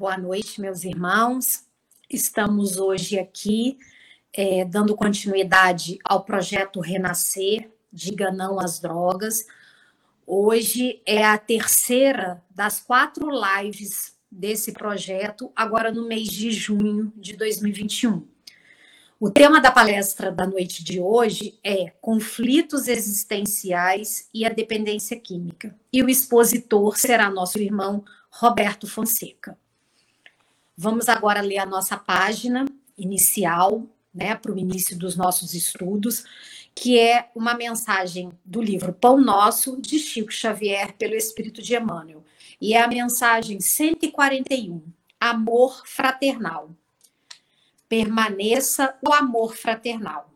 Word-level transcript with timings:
Boa 0.00 0.16
noite, 0.16 0.62
meus 0.62 0.82
irmãos. 0.82 1.66
Estamos 2.08 2.78
hoje 2.78 3.18
aqui 3.18 3.76
é, 4.32 4.64
dando 4.64 4.96
continuidade 4.96 5.98
ao 6.02 6.24
projeto 6.24 6.80
Renascer, 6.80 7.70
Diga 7.92 8.32
Não 8.32 8.58
às 8.58 8.80
Drogas. 8.80 9.44
Hoje 10.26 11.02
é 11.04 11.22
a 11.22 11.36
terceira 11.36 12.42
das 12.50 12.80
quatro 12.80 13.28
lives 13.30 14.16
desse 14.30 14.72
projeto, 14.72 15.52
agora 15.54 15.92
no 15.92 16.08
mês 16.08 16.28
de 16.28 16.50
junho 16.50 17.12
de 17.14 17.36
2021. 17.36 18.26
O 19.20 19.28
tema 19.28 19.60
da 19.60 19.70
palestra 19.70 20.32
da 20.32 20.46
noite 20.46 20.82
de 20.82 20.98
hoje 20.98 21.58
é 21.62 21.92
Conflitos 22.00 22.88
Existenciais 22.88 24.30
e 24.32 24.46
a 24.46 24.48
Dependência 24.48 25.20
Química. 25.20 25.78
E 25.92 26.02
o 26.02 26.08
expositor 26.08 26.96
será 26.96 27.30
nosso 27.30 27.58
irmão 27.58 28.02
Roberto 28.30 28.86
Fonseca. 28.86 29.58
Vamos 30.76 31.08
agora 31.08 31.40
ler 31.40 31.58
a 31.58 31.66
nossa 31.66 31.96
página 31.96 32.64
inicial, 32.96 33.86
né, 34.12 34.34
para 34.34 34.52
o 34.52 34.58
início 34.58 34.98
dos 34.98 35.16
nossos 35.16 35.54
estudos, 35.54 36.24
que 36.74 36.98
é 36.98 37.30
uma 37.34 37.54
mensagem 37.54 38.30
do 38.44 38.60
livro 38.60 38.92
Pão 38.92 39.20
Nosso, 39.20 39.80
de 39.80 39.98
Chico 39.98 40.32
Xavier, 40.32 40.94
pelo 40.96 41.14
Espírito 41.14 41.62
de 41.62 41.74
Emmanuel. 41.74 42.24
E 42.60 42.74
é 42.74 42.82
a 42.82 42.88
mensagem 42.88 43.60
141, 43.60 44.82
Amor 45.20 45.82
Fraternal 45.86 46.74
permaneça 47.90 48.96
o 49.04 49.12
amor 49.12 49.56
fraternal. 49.56 50.32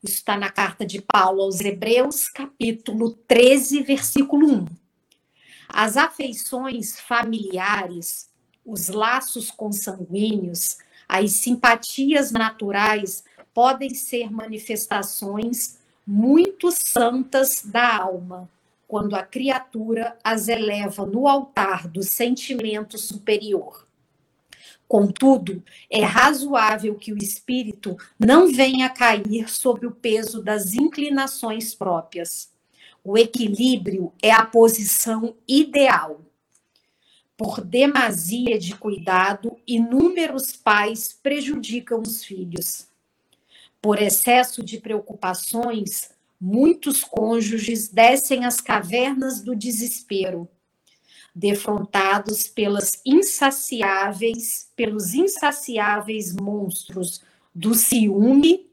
Isso 0.00 0.14
está 0.14 0.36
na 0.36 0.52
carta 0.52 0.86
de 0.86 1.02
Paulo 1.02 1.42
aos 1.42 1.60
Hebreus, 1.60 2.28
capítulo 2.28 3.10
13, 3.26 3.82
versículo 3.82 4.46
1. 4.46 4.66
As 5.68 5.96
afeições 5.96 7.00
familiares, 7.00 8.30
os 8.66 8.88
laços 8.88 9.50
consanguíneos, 9.50 10.78
as 11.08 11.32
simpatias 11.32 12.32
naturais 12.32 13.24
podem 13.54 13.94
ser 13.94 14.30
manifestações 14.30 15.78
muito 16.06 16.70
santas 16.70 17.62
da 17.64 17.96
alma, 17.96 18.50
quando 18.86 19.14
a 19.14 19.22
criatura 19.22 20.16
as 20.22 20.48
eleva 20.48 21.06
no 21.06 21.26
altar 21.26 21.88
do 21.88 22.02
sentimento 22.02 22.98
superior. 22.98 23.86
Contudo, 24.88 25.64
é 25.90 26.04
razoável 26.04 26.94
que 26.94 27.12
o 27.12 27.18
espírito 27.18 27.96
não 28.18 28.52
venha 28.52 28.88
cair 28.88 29.48
sobre 29.48 29.86
o 29.86 29.90
peso 29.90 30.42
das 30.42 30.74
inclinações 30.74 31.74
próprias. 31.74 32.52
O 33.02 33.18
equilíbrio 33.18 34.12
é 34.22 34.30
a 34.30 34.44
posição 34.44 35.34
ideal. 35.46 36.20
Por 37.36 37.60
demasia 37.60 38.58
de 38.58 38.74
cuidado, 38.74 39.58
inúmeros 39.66 40.52
pais 40.52 41.12
prejudicam 41.22 42.00
os 42.00 42.24
filhos. 42.24 42.88
Por 43.80 44.00
excesso 44.00 44.64
de 44.64 44.78
preocupações, 44.78 46.10
muitos 46.40 47.04
cônjuges 47.04 47.88
descem 47.88 48.44
às 48.44 48.60
cavernas 48.60 49.42
do 49.42 49.54
desespero 49.54 50.48
defrontados 51.38 52.48
pelas 52.48 53.02
insaciáveis, 53.04 54.72
pelos 54.74 55.12
insaciáveis 55.12 56.34
monstros 56.34 57.20
do 57.54 57.74
ciúme 57.74 58.70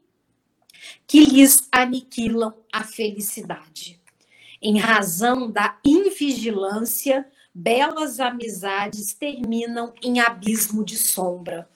que 1.06 1.20
lhes 1.26 1.68
aniquilam 1.70 2.54
a 2.72 2.82
felicidade. 2.82 4.00
Em 4.62 4.78
razão 4.78 5.50
da 5.50 5.78
invigilância, 5.84 7.30
belas 7.54 8.18
amizades 8.18 9.14
terminam 9.14 9.92
em 10.02 10.20
abismo 10.20 10.84
de 10.84 10.96
sombra. 10.96 11.68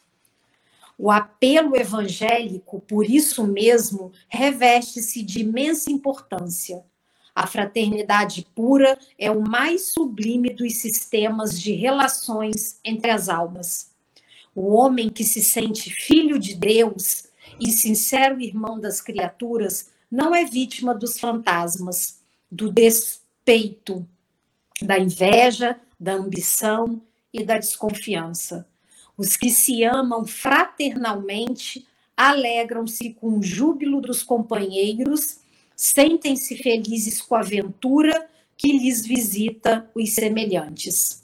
O 0.98 1.10
apelo 1.10 1.76
evangélico, 1.76 2.80
por 2.80 3.08
isso 3.08 3.46
mesmo, 3.46 4.12
reveste-se 4.28 5.22
de 5.22 5.40
imensa 5.40 5.92
importância 5.92 6.84
a 7.38 7.46
fraternidade 7.46 8.44
pura 8.52 8.98
é 9.16 9.30
o 9.30 9.40
mais 9.40 9.92
sublime 9.92 10.50
dos 10.50 10.78
sistemas 10.78 11.60
de 11.60 11.72
relações 11.72 12.80
entre 12.84 13.12
as 13.12 13.28
almas. 13.28 13.92
O 14.52 14.74
homem 14.74 15.08
que 15.08 15.22
se 15.22 15.40
sente 15.40 15.88
filho 15.88 16.36
de 16.36 16.56
Deus 16.56 17.28
e 17.60 17.70
sincero 17.70 18.40
irmão 18.40 18.80
das 18.80 19.00
criaturas 19.00 19.88
não 20.10 20.34
é 20.34 20.44
vítima 20.44 20.92
dos 20.92 21.20
fantasmas, 21.20 22.20
do 22.50 22.72
despeito, 22.72 24.04
da 24.82 24.98
inveja, 24.98 25.78
da 25.98 26.14
ambição 26.14 27.00
e 27.32 27.44
da 27.44 27.58
desconfiança. 27.58 28.66
Os 29.16 29.36
que 29.36 29.50
se 29.50 29.82
amam 29.82 30.24
fraternalmente 30.24 31.86
alegram-se 32.16 33.14
com 33.14 33.38
o 33.38 33.42
júbilo 33.42 34.00
dos 34.00 34.22
companheiros 34.22 35.38
sentem-se 35.74 36.56
felizes 36.56 37.20
com 37.20 37.34
a 37.34 37.40
aventura 37.40 38.28
que 38.56 38.76
lhes 38.76 39.06
visita 39.06 39.88
os 39.94 40.14
semelhantes. 40.14 41.22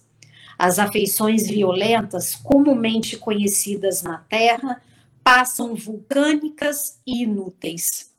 As 0.56 0.78
afeições 0.78 1.48
violentas, 1.48 2.36
comumente 2.36 3.16
conhecidas 3.16 4.03
na 4.03 4.19
Terra, 4.19 4.81
passam 5.22 5.75
vulcânicas 5.75 7.00
e 7.04 7.22
inúteis. 7.25 8.12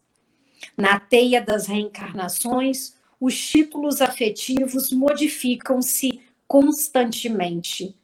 Na 0.76 1.00
teia 1.00 1.42
das 1.42 1.68
reencarnações, 1.68 2.95
os 3.20 3.38
títulos 3.38 4.02
afetivos 4.02 4.92
modificam-se 4.92 6.22
constantemente. 6.48 7.96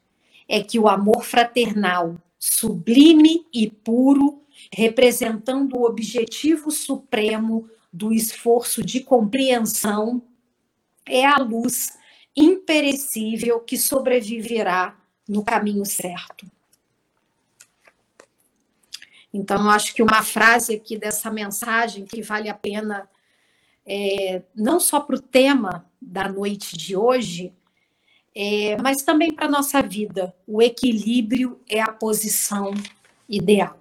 É 0.48 0.62
que 0.62 0.80
o 0.80 0.88
amor 0.88 1.24
fraternal, 1.24 2.18
sublime 2.40 3.46
e 3.54 3.70
puro, 3.70 4.42
representando 4.74 5.78
o 5.78 5.86
objetivo 5.86 6.72
supremo 6.72 7.70
do 7.92 8.14
esforço 8.14 8.84
de 8.84 9.02
compreensão 9.02 10.22
é 11.06 11.26
a 11.26 11.38
luz 11.38 11.98
imperecível 12.36 13.60
que 13.60 13.78
sobreviverá 13.78 14.98
no 15.28 15.44
caminho 15.44 15.86
certo. 15.86 16.50
Então, 19.34 19.70
acho 19.70 19.94
que 19.94 20.04
uma 20.04 20.24
frase 20.24 20.76
aqui 20.76 20.98
dessa 20.98 21.32
mensagem 21.32 22.06
que 22.06 22.22
vale 22.22 22.50
a 22.50 22.54
pena, 22.54 23.10
é, 23.86 24.44
não 24.56 24.80
só 24.80 25.00
para 25.00 25.16
o 25.16 25.22
tema 25.22 25.86
da 26.02 26.30
noite 26.30 26.78
de 26.78 26.96
hoje, 26.96 27.54
é, 28.34 28.78
mas 28.82 29.04
também 29.04 29.34
para 29.34 29.46
a 29.46 29.52
nossa 29.52 29.82
vida. 29.82 30.34
O 30.48 30.62
equilíbrio 30.62 31.60
é 31.70 31.82
a 31.82 31.92
posição 31.92 32.74
ideal. 33.28 33.78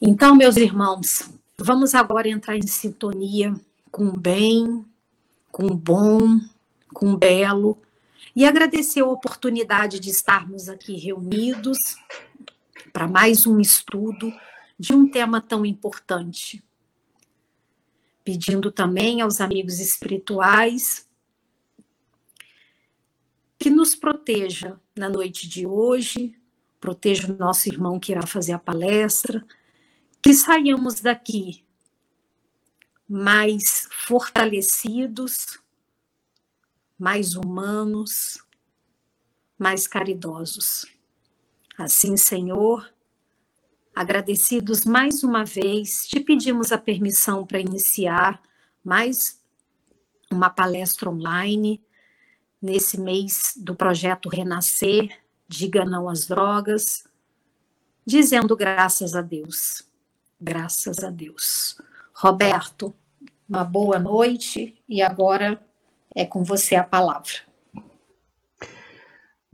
Então, 0.00 0.34
meus 0.34 0.56
irmãos, 0.56 1.30
Vamos 1.64 1.94
agora 1.94 2.28
entrar 2.28 2.56
em 2.56 2.66
sintonia 2.66 3.54
com 3.88 4.06
o 4.08 4.18
bem, 4.18 4.84
com 5.52 5.66
o 5.66 5.76
bom, 5.76 6.40
com 6.92 7.12
o 7.12 7.16
belo 7.16 7.80
e 8.34 8.44
agradecer 8.44 8.98
a 8.98 9.06
oportunidade 9.06 10.00
de 10.00 10.10
estarmos 10.10 10.68
aqui 10.68 10.96
reunidos 10.96 11.78
para 12.92 13.06
mais 13.06 13.46
um 13.46 13.60
estudo 13.60 14.32
de 14.76 14.92
um 14.92 15.08
tema 15.08 15.40
tão 15.40 15.64
importante. 15.64 16.60
Pedindo 18.24 18.70
também 18.70 19.20
aos 19.20 19.40
amigos 19.40 19.80
espirituais 19.80 21.08
que 23.58 23.70
nos 23.70 23.94
proteja 23.94 24.78
na 24.94 25.08
noite 25.08 25.48
de 25.48 25.66
hoje, 25.66 26.36
proteja 26.80 27.32
o 27.32 27.36
nosso 27.36 27.68
irmão 27.68 28.00
que 28.00 28.10
irá 28.10 28.26
fazer 28.26 28.52
a 28.52 28.58
palestra, 28.58 29.44
que 30.20 30.34
saiamos 30.34 31.00
daqui 31.00 31.64
mais 33.08 33.88
fortalecidos, 33.90 35.60
mais 36.98 37.36
humanos, 37.36 38.44
mais 39.58 39.86
caridosos. 39.86 40.86
Assim, 41.78 42.16
Senhor, 42.16 42.91
agradecidos 43.94 44.84
mais 44.84 45.22
uma 45.22 45.44
vez, 45.44 46.06
te 46.06 46.20
pedimos 46.20 46.72
a 46.72 46.78
permissão 46.78 47.46
para 47.46 47.60
iniciar 47.60 48.40
mais 48.84 49.40
uma 50.30 50.50
palestra 50.50 51.10
online 51.10 51.82
nesse 52.60 52.98
mês 52.98 53.54
do 53.56 53.74
projeto 53.74 54.28
Renascer, 54.28 55.08
Diga 55.46 55.84
Não 55.84 56.08
às 56.08 56.26
Drogas, 56.26 57.06
dizendo 58.06 58.56
graças 58.56 59.14
a 59.14 59.20
Deus 59.20 59.90
graças 60.42 60.98
a 61.04 61.10
Deus. 61.10 61.78
Roberto, 62.12 62.92
uma 63.48 63.64
boa 63.64 63.98
noite 63.98 64.82
e 64.88 65.00
agora 65.00 65.64
é 66.14 66.26
com 66.26 66.42
você 66.42 66.74
a 66.74 66.82
palavra. 66.82 67.51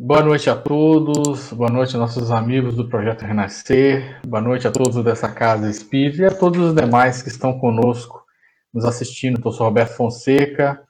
Boa 0.00 0.22
noite 0.22 0.48
a 0.48 0.54
todos, 0.54 1.52
boa 1.52 1.68
noite 1.68 1.96
nossos 1.96 2.30
amigos 2.30 2.76
do 2.76 2.88
Projeto 2.88 3.22
Renascer, 3.22 4.20
boa 4.24 4.40
noite 4.40 4.68
a 4.68 4.70
todos 4.70 5.02
dessa 5.02 5.28
Casa 5.28 5.68
Espírita 5.68 6.22
e 6.22 6.26
a 6.26 6.30
todos 6.30 6.68
os 6.68 6.72
demais 6.72 7.20
que 7.20 7.28
estão 7.28 7.58
conosco 7.58 8.24
nos 8.72 8.84
assistindo. 8.84 9.40
Eu 9.44 9.50
sou 9.50 9.66
Roberto 9.66 9.96
Fonseca, 9.96 10.80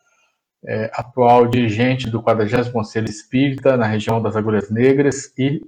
é, 0.63 0.91
atual 0.93 1.47
dirigente 1.47 2.11
do 2.11 2.21
40 2.21 2.71
Conselho 2.71 3.09
Espírita 3.09 3.79
na 3.79 3.87
região 3.87 4.21
das 4.21 4.37
Agulhas 4.37 4.71
Negras 4.71 5.33
e, 5.39 5.63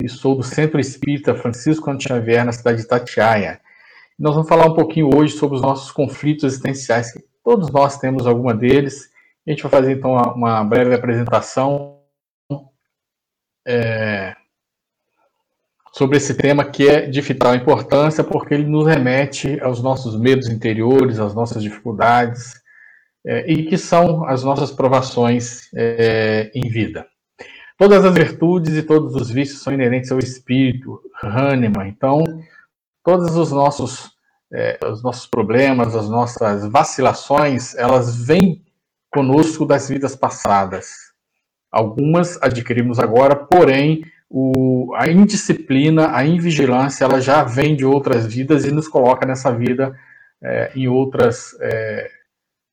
e 0.00 0.08
sou 0.08 0.36
do 0.36 0.44
Centro 0.44 0.78
Espírita 0.78 1.34
Francisco 1.34 1.90
Antônio 1.90 2.06
Xavier 2.06 2.44
na 2.44 2.52
cidade 2.52 2.82
de 2.82 2.86
Tatiaia. 2.86 3.60
Nós 4.16 4.36
vamos 4.36 4.48
falar 4.48 4.66
um 4.66 4.74
pouquinho 4.74 5.10
hoje 5.12 5.36
sobre 5.36 5.56
os 5.56 5.62
nossos 5.62 5.90
conflitos 5.90 6.44
existenciais, 6.44 7.12
que 7.12 7.24
todos 7.42 7.72
nós 7.72 7.98
temos 7.98 8.24
alguma 8.24 8.54
deles. 8.54 9.10
A 9.44 9.50
gente 9.50 9.64
vai 9.64 9.72
fazer 9.72 9.94
então 9.94 10.12
uma 10.12 10.62
breve 10.62 10.94
apresentação 10.94 11.93
é, 13.66 14.34
sobre 15.92 16.16
esse 16.16 16.34
tema 16.34 16.64
que 16.64 16.88
é 16.88 17.02
de 17.02 17.20
vital 17.20 17.54
importância, 17.54 18.24
porque 18.24 18.54
ele 18.54 18.66
nos 18.66 18.86
remete 18.86 19.60
aos 19.60 19.80
nossos 19.80 20.18
medos 20.18 20.48
interiores, 20.48 21.20
às 21.20 21.34
nossas 21.34 21.62
dificuldades, 21.62 22.60
é, 23.24 23.50
e 23.50 23.64
que 23.64 23.78
são 23.78 24.24
as 24.24 24.42
nossas 24.42 24.72
provações 24.72 25.72
é, 25.72 26.50
em 26.54 26.68
vida. 26.68 27.06
Todas 27.78 28.04
as 28.04 28.14
virtudes 28.14 28.74
e 28.74 28.82
todos 28.82 29.14
os 29.14 29.30
vícios 29.30 29.62
são 29.62 29.72
inerentes 29.72 30.10
ao 30.10 30.18
espírito, 30.18 31.00
Hahnemann. 31.22 31.88
Então, 31.88 32.22
todos 33.04 33.36
os 33.36 33.50
nossos, 33.52 34.10
é, 34.52 34.78
os 34.84 35.02
nossos 35.02 35.26
problemas, 35.26 35.94
as 35.94 36.08
nossas 36.08 36.66
vacilações, 36.66 37.74
elas 37.76 38.16
vêm 38.16 38.64
conosco 39.12 39.64
das 39.64 39.88
vidas 39.88 40.16
passadas. 40.16 41.13
Algumas 41.74 42.40
adquirimos 42.40 43.00
agora, 43.00 43.34
porém, 43.34 44.04
o, 44.30 44.94
a 44.94 45.08
indisciplina, 45.08 46.16
a 46.16 46.24
invigilância, 46.24 47.04
ela 47.04 47.20
já 47.20 47.42
vem 47.42 47.74
de 47.74 47.84
outras 47.84 48.24
vidas 48.32 48.64
e 48.64 48.70
nos 48.70 48.86
coloca 48.86 49.26
nessa 49.26 49.50
vida 49.52 49.92
é, 50.40 50.70
em 50.76 50.86
outras 50.86 51.56
é, 51.60 52.08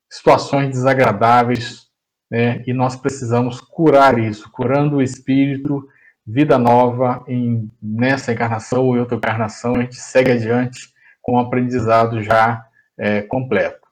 situações 0.08 0.68
desagradáveis, 0.68 1.88
né? 2.30 2.62
E 2.64 2.72
nós 2.72 2.94
precisamos 2.94 3.60
curar 3.60 4.20
isso, 4.20 4.48
curando 4.52 4.98
o 4.98 5.02
espírito, 5.02 5.84
vida 6.24 6.56
nova 6.56 7.24
em, 7.26 7.68
nessa 7.82 8.32
encarnação 8.32 8.84
ou 8.84 8.96
em 8.96 9.00
outra 9.00 9.16
encarnação, 9.16 9.74
a 9.74 9.80
gente 9.80 9.96
segue 9.96 10.30
adiante 10.30 10.92
com 11.20 11.34
um 11.34 11.40
aprendizado 11.40 12.22
já 12.22 12.64
é, 12.96 13.22
completo. 13.22 13.82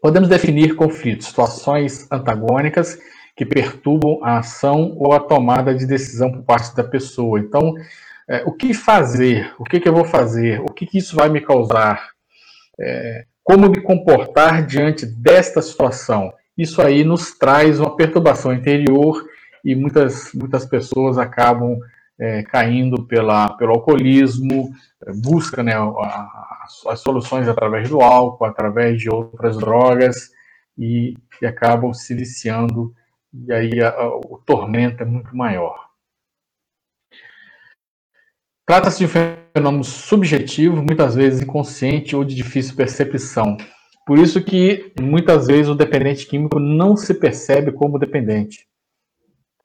Podemos 0.00 0.30
definir 0.30 0.76
conflitos, 0.76 1.26
situações 1.26 2.10
antagônicas 2.10 2.98
que 3.38 3.46
perturbam 3.46 4.18
a 4.20 4.38
ação 4.38 4.96
ou 4.96 5.12
a 5.12 5.20
tomada 5.20 5.72
de 5.72 5.86
decisão 5.86 6.32
por 6.32 6.42
parte 6.42 6.74
da 6.74 6.82
pessoa. 6.82 7.38
Então, 7.38 7.72
é, 8.28 8.42
o 8.44 8.50
que 8.50 8.74
fazer? 8.74 9.54
O 9.60 9.62
que, 9.62 9.78
que, 9.78 9.88
eu 9.88 9.94
vou 9.94 10.04
fazer? 10.04 10.60
O 10.60 10.66
que, 10.66 10.84
que 10.84 10.98
isso 10.98 11.14
vai 11.14 11.28
me 11.28 11.40
causar? 11.40 12.10
É, 12.80 13.26
como 13.44 13.70
me 13.70 13.80
comportar 13.80 14.66
diante 14.66 15.06
desta 15.06 15.62
situação? 15.62 16.32
Isso 16.56 16.82
aí 16.82 17.04
nos 17.04 17.38
traz 17.38 17.78
uma 17.78 17.94
perturbação 17.94 18.52
interior 18.52 19.24
e 19.64 19.72
muitas, 19.76 20.32
muitas 20.34 20.66
pessoas 20.66 21.16
acabam 21.16 21.78
é, 22.18 22.42
caindo 22.42 23.04
pela, 23.04 23.50
pelo 23.50 23.70
alcoolismo, 23.74 24.72
é, 25.06 25.12
busca 25.12 25.62
né, 25.62 25.74
as, 26.88 26.98
soluções 26.98 27.46
através 27.46 27.88
do 27.88 28.00
álcool, 28.00 28.46
através 28.46 29.00
de 29.00 29.08
outras 29.08 29.56
drogas 29.56 30.32
e, 30.76 31.14
e 31.40 31.46
acabam 31.46 31.94
se 31.94 32.12
viciando 32.16 32.92
e 33.46 33.52
aí 33.52 33.80
a, 33.82 33.90
a, 33.90 34.08
o 34.16 34.42
tormento 34.44 35.02
é 35.02 35.06
muito 35.06 35.36
maior. 35.36 35.88
Trata-se 38.66 38.98
de 38.98 39.04
um 39.06 39.08
fenômeno 39.54 39.84
subjetivo, 39.84 40.82
muitas 40.82 41.14
vezes 41.14 41.40
inconsciente 41.40 42.14
ou 42.14 42.22
de 42.24 42.34
difícil 42.34 42.76
percepção. 42.76 43.56
Por 44.06 44.18
isso 44.18 44.42
que 44.42 44.92
muitas 45.00 45.46
vezes 45.46 45.68
o 45.68 45.74
dependente 45.74 46.26
químico 46.26 46.58
não 46.58 46.96
se 46.96 47.14
percebe 47.14 47.72
como 47.72 47.98
dependente. 47.98 48.66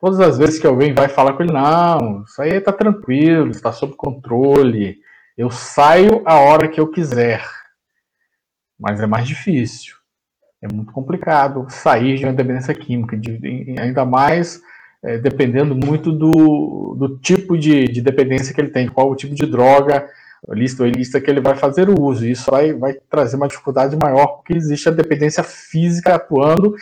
Todas 0.00 0.20
as 0.20 0.38
vezes 0.38 0.58
que 0.58 0.66
alguém 0.66 0.92
vai 0.92 1.08
falar 1.08 1.32
com 1.32 1.42
ele, 1.42 1.52
não, 1.52 2.24
isso 2.24 2.40
aí 2.42 2.50
está 2.56 2.72
tranquilo, 2.72 3.50
está 3.50 3.72
sob 3.72 3.94
controle, 3.94 4.98
eu 5.36 5.50
saio 5.50 6.22
a 6.26 6.38
hora 6.38 6.68
que 6.68 6.78
eu 6.78 6.90
quiser. 6.90 7.42
Mas 8.78 9.00
é 9.00 9.06
mais 9.06 9.26
difícil. 9.26 9.96
É 10.64 10.74
muito 10.74 10.92
complicado 10.92 11.66
sair 11.68 12.16
de 12.16 12.24
uma 12.24 12.32
dependência 12.32 12.72
química, 12.72 13.14
de, 13.18 13.76
ainda 13.78 14.06
mais 14.06 14.62
é, 15.02 15.18
dependendo 15.18 15.76
muito 15.76 16.10
do, 16.10 16.96
do 16.98 17.18
tipo 17.18 17.58
de, 17.58 17.84
de, 17.84 18.00
dependência 18.00 18.54
que 18.54 18.62
ele 18.62 18.70
tem, 18.70 18.88
qual 18.88 19.10
o 19.10 19.14
tipo 19.14 19.34
de 19.34 19.44
droga, 19.44 20.08
lista 20.48 20.82
ou 20.82 20.88
ilícita 20.88 21.20
que 21.20 21.30
ele 21.30 21.42
vai 21.42 21.54
fazer 21.54 21.90
o 21.90 22.00
uso. 22.00 22.26
Isso 22.26 22.50
vai, 22.50 22.72
vai 22.72 22.94
trazer 23.10 23.36
uma 23.36 23.46
dificuldade 23.46 23.94
maior, 24.02 24.26
porque 24.28 24.56
existe 24.56 24.88
a 24.88 24.92
dependência 24.92 25.42
física 25.42 26.14
atuando 26.14 26.74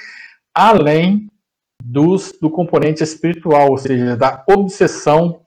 além 0.55 1.29
dos, 1.83 2.33
do 2.41 2.49
componente 2.49 3.03
espiritual, 3.03 3.71
ou 3.71 3.79
seja, 3.79 4.17
da 4.17 4.45
obsessão 4.49 5.41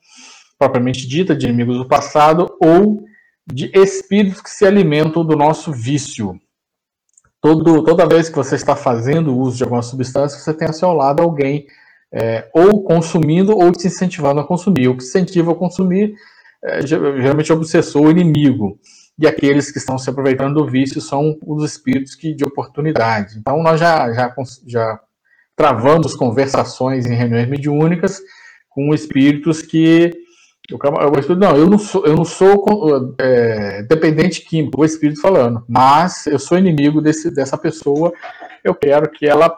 propriamente 0.59 1.07
dita 1.07 1.33
de 1.33 1.45
inimigos 1.45 1.77
do 1.77 1.87
passado 1.87 2.53
ou 2.59 3.05
de 3.47 3.71
espíritos 3.73 4.41
que 4.41 4.49
se 4.49 4.65
alimentam 4.65 5.23
do 5.23 5.37
nosso 5.37 5.71
vício. 5.71 6.37
Todo, 7.45 7.83
toda 7.83 8.07
vez 8.07 8.27
que 8.27 8.35
você 8.35 8.55
está 8.55 8.75
fazendo 8.75 9.37
uso 9.37 9.57
de 9.57 9.63
alguma 9.63 9.83
substância, 9.83 10.39
você 10.39 10.51
tem 10.51 10.67
ao 10.67 10.73
seu 10.73 10.91
lado 10.93 11.21
alguém 11.21 11.67
é, 12.11 12.49
ou 12.51 12.83
consumindo 12.83 13.55
ou 13.55 13.71
te 13.71 13.85
incentivando 13.85 14.39
a 14.39 14.43
consumir. 14.43 14.87
O 14.87 14.97
que 14.97 15.03
incentiva 15.03 15.51
a 15.51 15.55
consumir 15.55 16.15
é, 16.63 16.81
geralmente 16.87 17.51
é 17.51 17.53
o 17.53 17.57
obsessor, 17.57 18.01
o 18.01 18.09
inimigo. 18.09 18.79
E 19.19 19.27
aqueles 19.27 19.69
que 19.69 19.77
estão 19.77 19.95
se 19.95 20.09
aproveitando 20.09 20.55
do 20.55 20.67
vício 20.67 20.99
são 20.99 21.37
os 21.45 21.63
espíritos 21.63 22.15
que, 22.15 22.33
de 22.33 22.43
oportunidade. 22.43 23.37
Então, 23.37 23.61
nós 23.61 23.79
já, 23.79 24.11
já, 24.11 24.33
já 24.65 24.99
travamos 25.55 26.15
conversações 26.15 27.05
em 27.05 27.13
reuniões 27.13 27.47
mediúnicas 27.47 28.21
com 28.71 28.91
espíritos 28.91 29.61
que. 29.61 30.11
O 30.71 31.19
espírito, 31.19 31.35
não, 31.35 31.55
eu 31.55 31.69
não 31.69 31.77
sou, 31.77 32.05
eu 32.05 32.15
não 32.15 32.25
sou 32.25 33.15
é, 33.19 33.83
dependente 33.83 34.41
químico, 34.41 34.81
o 34.81 34.85
espírito 34.85 35.21
falando, 35.21 35.63
mas 35.69 36.25
eu 36.25 36.39
sou 36.39 36.57
inimigo 36.57 37.01
desse, 37.01 37.29
dessa 37.29 37.55
pessoa, 37.55 38.11
eu 38.63 38.73
quero 38.73 39.11
que 39.11 39.27
ela 39.27 39.55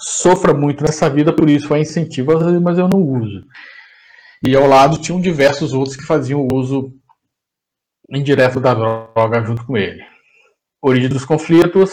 sofra 0.00 0.52
muito 0.52 0.82
nessa 0.82 1.08
vida, 1.08 1.32
por 1.32 1.48
isso 1.48 1.72
é 1.74 1.80
incentivo, 1.80 2.32
mas 2.60 2.76
eu 2.76 2.88
não 2.88 3.00
uso. 3.00 3.44
E 4.44 4.56
ao 4.56 4.66
lado 4.66 4.98
tinham 4.98 5.20
diversos 5.20 5.72
outros 5.72 5.94
que 5.94 6.02
faziam 6.02 6.48
uso 6.52 6.92
indireto 8.10 8.58
da 8.58 8.74
droga 8.74 9.44
junto 9.44 9.64
com 9.64 9.76
ele. 9.76 10.02
Origem 10.82 11.08
dos 11.08 11.24
conflitos. 11.24 11.92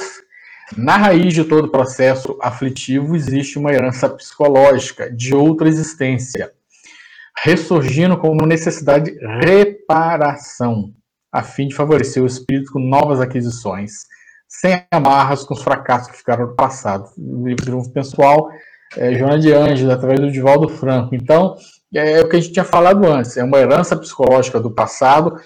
Na 0.76 0.98
raiz 0.98 1.34
de 1.34 1.44
todo 1.44 1.70
processo 1.70 2.38
aflitivo 2.42 3.16
existe 3.16 3.58
uma 3.58 3.72
herança 3.72 4.10
psicológica 4.10 5.12
de 5.12 5.34
outra 5.36 5.68
existência, 5.68 6.52
ressurgindo 7.44 8.18
como 8.18 8.46
necessidade 8.46 9.12
de 9.12 9.28
reparação, 9.46 10.94
a 11.32 11.44
fim 11.44 11.68
de 11.68 11.76
favorecer 11.76 12.22
o 12.22 12.28
espírito 12.28 12.72
com 12.72 12.80
novas 12.80 13.22
aquisições 13.22 13.92
sem 14.50 14.84
amarras 14.92 15.44
com 15.44 15.54
os 15.54 15.62
fracassos 15.62 16.10
que 16.10 16.18
ficaram 16.18 16.48
no 16.48 16.56
passado. 16.56 17.06
O 17.16 17.48
livro 17.48 17.88
Pessoal, 17.94 18.50
é, 18.98 19.14
Joana 19.14 19.38
de 19.38 19.54
Ângeles, 19.54 19.94
através 19.94 20.20
do 20.20 20.32
Divaldo 20.32 20.68
Franco. 20.68 21.14
Então, 21.14 21.56
é, 21.94 22.14
é, 22.14 22.22
o 22.22 22.28
que 22.28 22.36
a 22.36 22.40
gente 22.40 22.52
tinha 22.52 22.66
falado 22.66 23.06
antes, 23.06 23.38
é 23.38 23.44
uma 23.44 23.60
herança 23.60 23.96
psicológica 23.96 24.60
do 24.60 24.72
passado. 24.72 25.40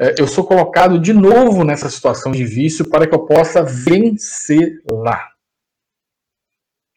É, 0.00 0.14
eu 0.18 0.28
sou 0.28 0.44
colocado 0.44 0.98
de 0.98 1.12
novo 1.12 1.64
nessa 1.64 1.90
situação 1.90 2.30
de 2.30 2.44
vício 2.44 2.88
para 2.88 3.06
que 3.06 3.14
eu 3.14 3.26
possa 3.26 3.64
vencer 3.64 4.80
lá. 4.88 5.35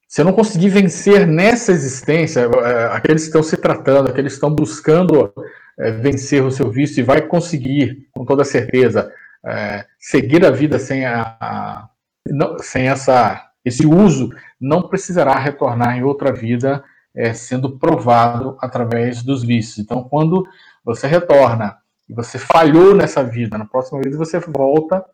Se 0.10 0.22
eu 0.22 0.26
não 0.26 0.34
conseguir 0.34 0.70
vencer 0.70 1.28
nessa 1.28 1.72
existência, 1.72 2.40
é, 2.40 2.86
aqueles 2.96 3.22
que 3.22 3.28
estão 3.28 3.44
se 3.44 3.56
tratando, 3.56 4.10
aqueles 4.10 4.34
que 4.34 4.38
estão 4.38 4.50
buscando 4.50 5.32
é, 5.78 5.92
vencer 5.92 6.44
o 6.44 6.50
seu 6.50 6.72
vício 6.72 7.00
e 7.00 7.04
vai 7.04 7.22
conseguir, 7.22 8.10
com 8.12 8.26
toda 8.26 8.44
certeza, 8.44 9.14
é, 9.46 9.86
seguir 10.00 10.44
a 10.44 10.50
vida 10.50 10.80
sem, 10.80 11.06
a, 11.06 11.38
a 11.40 11.90
não, 12.28 12.58
sem 12.58 12.90
essa, 12.90 13.52
esse 13.64 13.86
uso, 13.86 14.32
não 14.60 14.90
precisará 14.90 15.38
retornar 15.38 15.96
em 15.96 16.02
outra 16.02 16.34
vida 16.34 16.84
é, 17.16 17.32
sendo 17.32 17.78
provado 17.78 18.58
através 18.62 19.22
dos 19.22 19.44
vícios. 19.44 19.78
Então, 19.78 20.04
quando 20.04 20.44
você 20.84 21.06
retorna 21.06 21.78
e 22.10 22.16
você 22.16 22.40
falhou 22.40 22.96
nessa 22.96 23.24
vida, 23.24 23.60
na 23.60 23.66
próxima 23.66 24.02
vida 24.02 24.18
você 24.18 24.40
volta 24.40 25.06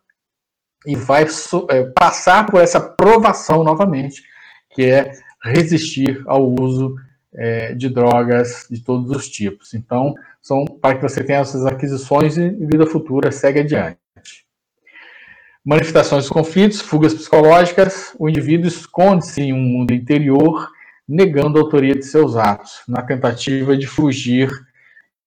e 0.86 0.96
vai 0.96 1.26
é, 1.70 1.84
passar 2.00 2.46
por 2.46 2.62
essa 2.62 2.80
provação 2.80 3.62
novamente, 3.62 4.24
que 4.76 4.84
é 4.84 5.12
resistir 5.44 6.22
ao 6.28 6.54
uso 6.60 6.96
é, 7.34 7.74
de 7.74 7.90
drogas 7.90 8.68
de 8.70 8.82
todos 8.82 9.10
os 9.10 9.30
tipos. 9.30 9.74
Então, 9.74 10.14
são 10.42 10.66
para 10.66 10.96
que 10.96 11.02
você 11.02 11.24
tenha 11.24 11.40
essas 11.40 11.66
aquisições 11.66 12.38
e 12.38 12.50
vida 12.50 12.86
futura 12.86 13.32
segue 13.32 13.62
adiante 13.62 13.98
manifestações 15.66 16.26
dos 16.26 16.32
conflitos, 16.32 16.80
fugas 16.80 17.14
psicológicas, 17.14 18.16
o 18.20 18.30
indivíduo 18.30 18.68
esconde-se 18.68 19.42
em 19.42 19.52
um 19.52 19.60
mundo 19.60 19.92
interior, 19.92 20.70
negando 21.08 21.58
a 21.58 21.62
autoria 21.62 21.96
de 21.96 22.06
seus 22.06 22.36
atos, 22.36 22.84
na 22.88 23.02
tentativa 23.02 23.76
de 23.76 23.88
fugir 23.88 24.50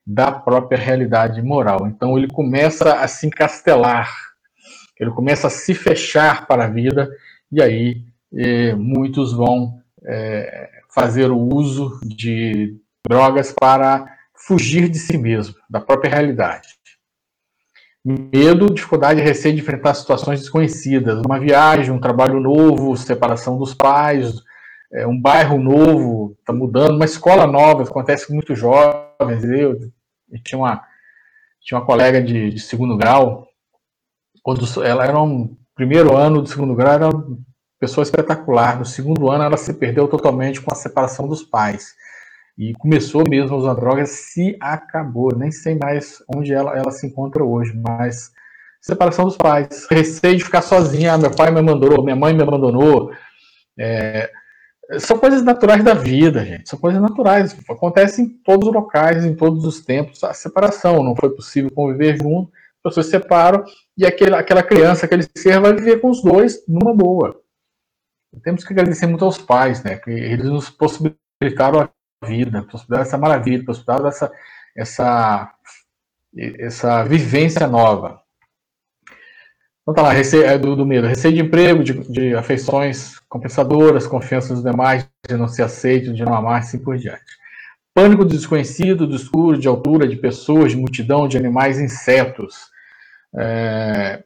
da 0.07 0.31
própria 0.31 0.79
realidade 0.79 1.43
moral. 1.43 1.89
Então 1.89 2.17
ele 2.17 2.29
começa 2.29 2.95
a 2.95 3.09
se 3.09 3.27
encastelar, 3.27 4.09
ele 4.99 5.11
começa 5.11 5.49
a 5.49 5.51
se 5.51 5.75
fechar 5.75 6.47
para 6.47 6.65
a 6.65 6.69
vida, 6.69 7.11
e 7.51 7.61
aí 7.61 8.05
e 8.07 8.08
muitos 8.77 9.33
vão 9.33 9.81
é, 10.05 10.71
fazer 10.95 11.31
o 11.31 11.39
uso 11.39 11.99
de 12.03 12.77
drogas 13.07 13.53
para 13.53 14.07
fugir 14.35 14.89
de 14.89 14.99
si 14.99 15.17
mesmo, 15.17 15.55
da 15.69 15.81
própria 15.81 16.11
realidade. 16.11 16.69
Medo, 18.05 18.73
dificuldade 18.73 19.21
receio 19.21 19.55
de 19.55 19.61
enfrentar 19.61 19.95
situações 19.95 20.41
desconhecidas, 20.41 21.21
uma 21.27 21.39
viagem, 21.39 21.91
um 21.91 22.01
trabalho 22.01 22.41
novo, 22.41 22.97
separação 22.97 23.59
dos 23.59 23.75
pais, 23.75 24.35
é, 24.93 25.07
um 25.07 25.21
bairro 25.21 25.59
novo, 25.59 26.37
está 26.41 26.53
mudando, 26.53 26.97
uma 26.97 27.05
escola 27.05 27.47
nova, 27.47 27.83
acontece 27.83 28.27
com 28.27 28.35
muitos 28.35 28.59
jovens. 28.59 29.45
Eu, 29.45 29.79
eu 30.31 30.43
tinha, 30.43 30.59
uma, 30.59 30.83
tinha 31.61 31.79
uma 31.79 31.87
colega 31.87 32.23
de, 32.23 32.51
de 32.51 32.61
segundo 32.61 32.97
grau, 32.97 33.47
quando 34.43 34.65
ela 34.83 35.05
era 35.05 35.21
um 35.21 35.55
primeiro 35.75 36.17
ano 36.17 36.41
do 36.41 36.49
segundo 36.49 36.75
grau, 36.75 36.95
era 36.95 37.11
pessoa 37.79 38.03
espetacular. 38.03 38.79
No 38.79 38.85
segundo 38.85 39.31
ano, 39.31 39.45
ela 39.45 39.57
se 39.57 39.73
perdeu 39.75 40.09
totalmente 40.09 40.61
com 40.61 40.73
a 40.73 40.77
separação 40.77 41.29
dos 41.29 41.43
pais. 41.43 41.95
E 42.57 42.75
começou 42.75 43.23
mesmo 43.29 43.55
a 43.55 43.59
usar 43.59 43.75
drogas, 43.75 44.11
se 44.11 44.57
acabou. 44.61 45.35
Nem 45.37 45.51
sei 45.51 45.77
mais 45.77 46.23
onde 46.35 46.53
ela, 46.53 46.77
ela 46.77 46.91
se 46.91 47.07
encontra 47.07 47.45
hoje, 47.45 47.73
mas 47.75 48.33
separação 48.81 49.25
dos 49.25 49.37
pais, 49.37 49.87
receio 49.91 50.37
de 50.37 50.45
ficar 50.45 50.63
sozinha. 50.63 51.15
Ah, 51.15 51.19
meu 51.19 51.31
pai 51.31 51.51
me 51.51 51.61
abandonou, 51.61 52.03
minha 52.03 52.17
mãe 52.17 52.35
me 52.35 52.43
abandonou. 52.43 53.13
É, 53.79 54.29
são 54.99 55.19
coisas 55.19 55.43
naturais 55.43 55.85
da 55.85 55.95
vida, 55.95 56.45
gente. 56.45 56.69
São 56.69 56.79
coisas 56.79 57.01
naturais. 57.01 57.57
Acontece 57.69 58.23
em 58.23 58.29
todos 58.29 58.69
os 58.69 58.75
locais, 58.75 59.25
em 59.25 59.35
todos 59.35 59.65
os 59.65 59.81
tempos. 59.85 60.25
A 60.25 60.33
separação, 60.33 61.03
não 61.05 61.15
foi 61.15 61.31
possível 61.31 61.71
conviver 61.71 62.17
junto, 62.17 62.51
as 62.85 62.95
pessoas 62.95 63.07
se 63.07 63.13
separam 63.13 63.65
e 63.97 64.07
aquele, 64.07 64.35
aquela 64.35 64.63
criança, 64.63 65.05
aquele 65.05 65.25
ser 65.37 65.61
vai 65.61 65.75
viver 65.75 66.01
com 66.01 66.11
os 66.11 66.23
dois 66.23 66.65
numa 66.67 66.95
boa. 66.95 67.39
Temos 68.43 68.65
que 68.65 68.73
agradecer 68.73 69.07
muito 69.07 69.25
aos 69.25 69.39
pais, 69.39 69.83
né? 69.83 69.97
Que 69.97 70.11
eles 70.11 70.47
nos 70.47 70.71
possibilitaram 70.71 71.81
a 71.81 72.27
vida, 72.27 72.63
possibilitaram 72.63 73.03
essa 73.03 73.19
maravilha, 73.19 73.65
possibilitaram 73.65 74.09
essa, 74.09 74.33
essa, 74.77 75.53
essa 76.37 77.05
vivência 77.05 77.67
nova. 77.67 78.21
Então 79.83 79.95
tá 79.95 80.03
lá, 80.03 80.13
receio, 80.13 80.45
é 80.45 80.59
do, 80.59 80.77
do 80.77 80.85
medo, 80.85 81.07
receio 81.07 81.35
de 81.35 81.41
emprego, 81.41 81.83
de, 81.83 81.95
de, 82.13 82.35
afeições 82.35 83.19
compensadoras, 83.21 84.07
confiança 84.07 84.53
nos 84.53 84.63
demais, 84.63 85.09
de 85.27 85.35
não 85.35 85.49
ser 85.49 85.63
aceito, 85.63 86.13
de 86.13 86.23
não 86.23 86.35
amar, 86.35 86.59
assim 86.59 86.79
por 86.79 86.99
diante. 86.99 87.25
Pânico 87.95 88.23
do 88.23 88.37
desconhecido, 88.37 89.07
do 89.07 89.17
escuro, 89.17 89.59
de 89.59 89.67
altura, 89.67 90.07
de 90.07 90.17
pessoas, 90.17 90.73
de 90.73 90.77
multidão, 90.77 91.27
de 91.27 91.39
animais, 91.39 91.81
insetos. 91.81 92.69
É... 93.35 94.23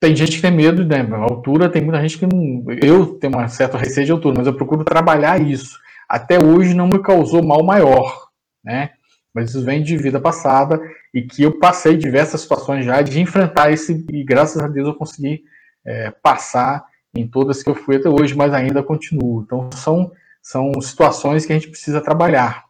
Tem 0.00 0.14
gente 0.14 0.36
que 0.36 0.42
tem 0.42 0.50
medo, 0.50 0.84
né? 0.84 1.06
Altura, 1.12 1.70
tem 1.70 1.82
muita 1.82 2.00
gente 2.00 2.18
que 2.18 2.26
não. 2.26 2.64
Eu 2.82 3.14
tenho 3.14 3.32
uma 3.32 3.48
certa 3.48 3.78
receio 3.78 4.06
de 4.06 4.12
altura, 4.12 4.36
mas 4.38 4.46
eu 4.46 4.54
procuro 4.54 4.84
trabalhar 4.84 5.40
isso. 5.40 5.78
Até 6.08 6.38
hoje 6.38 6.74
não 6.74 6.86
me 6.86 7.02
causou 7.02 7.42
mal 7.42 7.62
maior, 7.64 8.28
né? 8.64 8.90
mas 9.36 9.50
isso 9.50 9.62
vem 9.62 9.82
de 9.82 9.98
vida 9.98 10.18
passada 10.18 10.80
e 11.12 11.20
que 11.20 11.42
eu 11.42 11.58
passei 11.58 11.94
diversas 11.94 12.40
situações 12.40 12.86
já 12.86 13.02
de 13.02 13.20
enfrentar 13.20 13.70
esse 13.70 14.02
e 14.10 14.24
graças 14.24 14.62
a 14.62 14.66
Deus 14.66 14.88
eu 14.88 14.94
consegui 14.94 15.44
é, 15.84 16.10
passar 16.10 16.86
em 17.14 17.28
todas 17.28 17.62
que 17.62 17.68
eu 17.68 17.74
fui 17.74 17.96
até 17.96 18.08
hoje, 18.08 18.34
mas 18.34 18.54
ainda 18.54 18.82
continuo. 18.82 19.42
Então 19.42 19.68
são 19.74 20.10
são 20.40 20.72
situações 20.80 21.44
que 21.44 21.52
a 21.52 21.56
gente 21.56 21.68
precisa 21.68 22.00
trabalhar. 22.00 22.64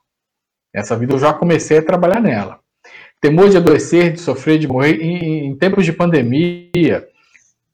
Essa 0.74 0.96
vida 0.96 1.14
eu 1.14 1.18
já 1.20 1.32
comecei 1.32 1.78
a 1.78 1.82
trabalhar 1.82 2.20
nela. 2.20 2.58
Temor 3.20 3.48
de 3.48 3.58
adoecer, 3.58 4.12
de 4.12 4.20
sofrer, 4.20 4.58
de 4.58 4.66
morrer 4.66 5.00
em, 5.00 5.46
em 5.46 5.56
tempos 5.56 5.84
de 5.84 5.92
pandemia, 5.92 7.06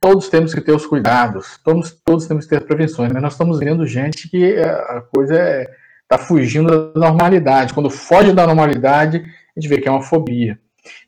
todos 0.03 0.29
temos 0.29 0.53
que 0.53 0.61
ter 0.61 0.73
os 0.73 0.85
cuidados, 0.85 1.61
todos, 1.65 1.93
todos 2.05 2.27
temos 2.27 2.45
que 2.45 2.51
ter 2.51 2.67
prevenções, 2.67 3.13
mas 3.13 3.23
nós 3.23 3.35
estamos 3.35 3.61
vendo 3.61 3.87
gente 3.87 4.29
que 4.29 4.55
é, 4.55 4.69
a 4.69 5.01
coisa 5.01 5.37
é 5.37 5.71
está 6.03 6.19
fugindo 6.19 6.93
da 6.93 7.01
normalidade. 7.09 7.73
Quando 7.73 7.89
foge 7.89 8.35
da 8.35 8.47
normalidade, 8.47 9.25
a 9.57 9.61
gente 9.61 9.69
vê 9.69 9.81
que 9.81 9.89
é 9.89 9.91
uma 9.91 10.03
fobia. 10.03 10.59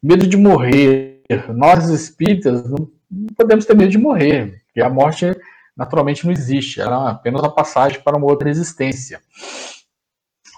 Medo 0.02 0.26
de 0.26 0.36
morrer. 0.36 1.20
Nós 1.48 1.88
espíritas 1.88 2.68
não, 2.70 2.88
podemos 3.36 3.66
ter 3.66 3.76
medo 3.76 3.90
de 3.90 3.98
morrer, 3.98 4.62
porque 4.66 4.80
a 4.80 4.88
morte 4.88 5.26
naturalmente 5.76 6.24
não 6.24 6.32
existe, 6.32 6.80
ela 6.80 7.08
é 7.08 7.10
apenas 7.10 7.42
uma 7.42 7.54
passagem 7.54 8.00
para 8.00 8.16
uma 8.16 8.26
outra 8.26 8.48
existência. 8.48 9.20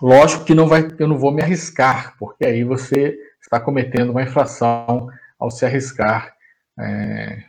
Lógico 0.00 0.44
que 0.44 0.54
não 0.54 0.68
vai, 0.68 0.86
eu 0.98 1.08
não 1.08 1.16
vou 1.16 1.32
me 1.32 1.42
arriscar, 1.42 2.14
porque 2.18 2.44
aí 2.44 2.62
você 2.62 3.18
está 3.40 3.58
cometendo 3.58 4.10
uma 4.10 4.22
infração 4.22 5.08
ao 5.38 5.50
se 5.50 5.64
arriscar 5.64 6.34
é, 6.78 7.42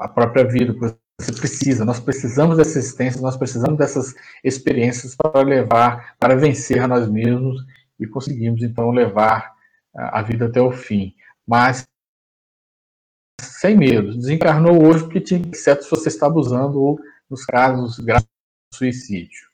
a 0.00 0.08
própria 0.08 0.44
vida, 0.44 0.74
você 1.18 1.32
precisa, 1.32 1.84
nós 1.84 1.98
precisamos 1.98 2.56
dessa 2.56 2.78
existência, 2.78 3.20
nós 3.20 3.36
precisamos 3.36 3.78
dessas 3.78 4.14
experiências 4.44 5.14
para 5.14 5.42
levar, 5.42 6.16
para 6.18 6.36
vencer 6.36 6.80
a 6.80 6.88
nós 6.88 7.08
mesmos 7.08 7.64
e 7.98 8.06
conseguimos 8.06 8.62
então 8.62 8.90
levar 8.90 9.54
a 9.94 10.22
vida 10.22 10.46
até 10.46 10.60
o 10.60 10.70
fim. 10.70 11.14
Mas 11.46 11.88
sem 13.40 13.76
medo, 13.76 14.16
desencarnou 14.16 14.84
hoje 14.84 15.04
porque 15.04 15.20
tinha 15.20 15.42
que 15.42 15.56
ser 15.56 15.82
se 15.82 15.90
você 15.90 16.08
está 16.08 16.26
abusando 16.26 16.80
ou 16.80 16.98
nos 17.28 17.44
casos 17.44 17.98
graves 17.98 18.28
suicídio. 18.72 19.48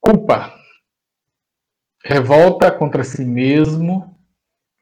Culpa. 0.00 0.54
Revolta 2.04 2.70
contra 2.70 3.02
si 3.02 3.24
mesmo 3.24 4.13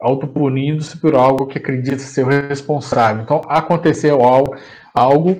autopunindo-se 0.02 0.98
por 0.98 1.14
algo 1.14 1.46
que 1.46 1.58
acredita 1.58 1.98
ser 1.98 2.26
o 2.26 2.28
responsável. 2.28 3.22
Então, 3.22 3.40
aconteceu 3.48 4.22
algo, 4.22 4.56
algo 4.92 5.36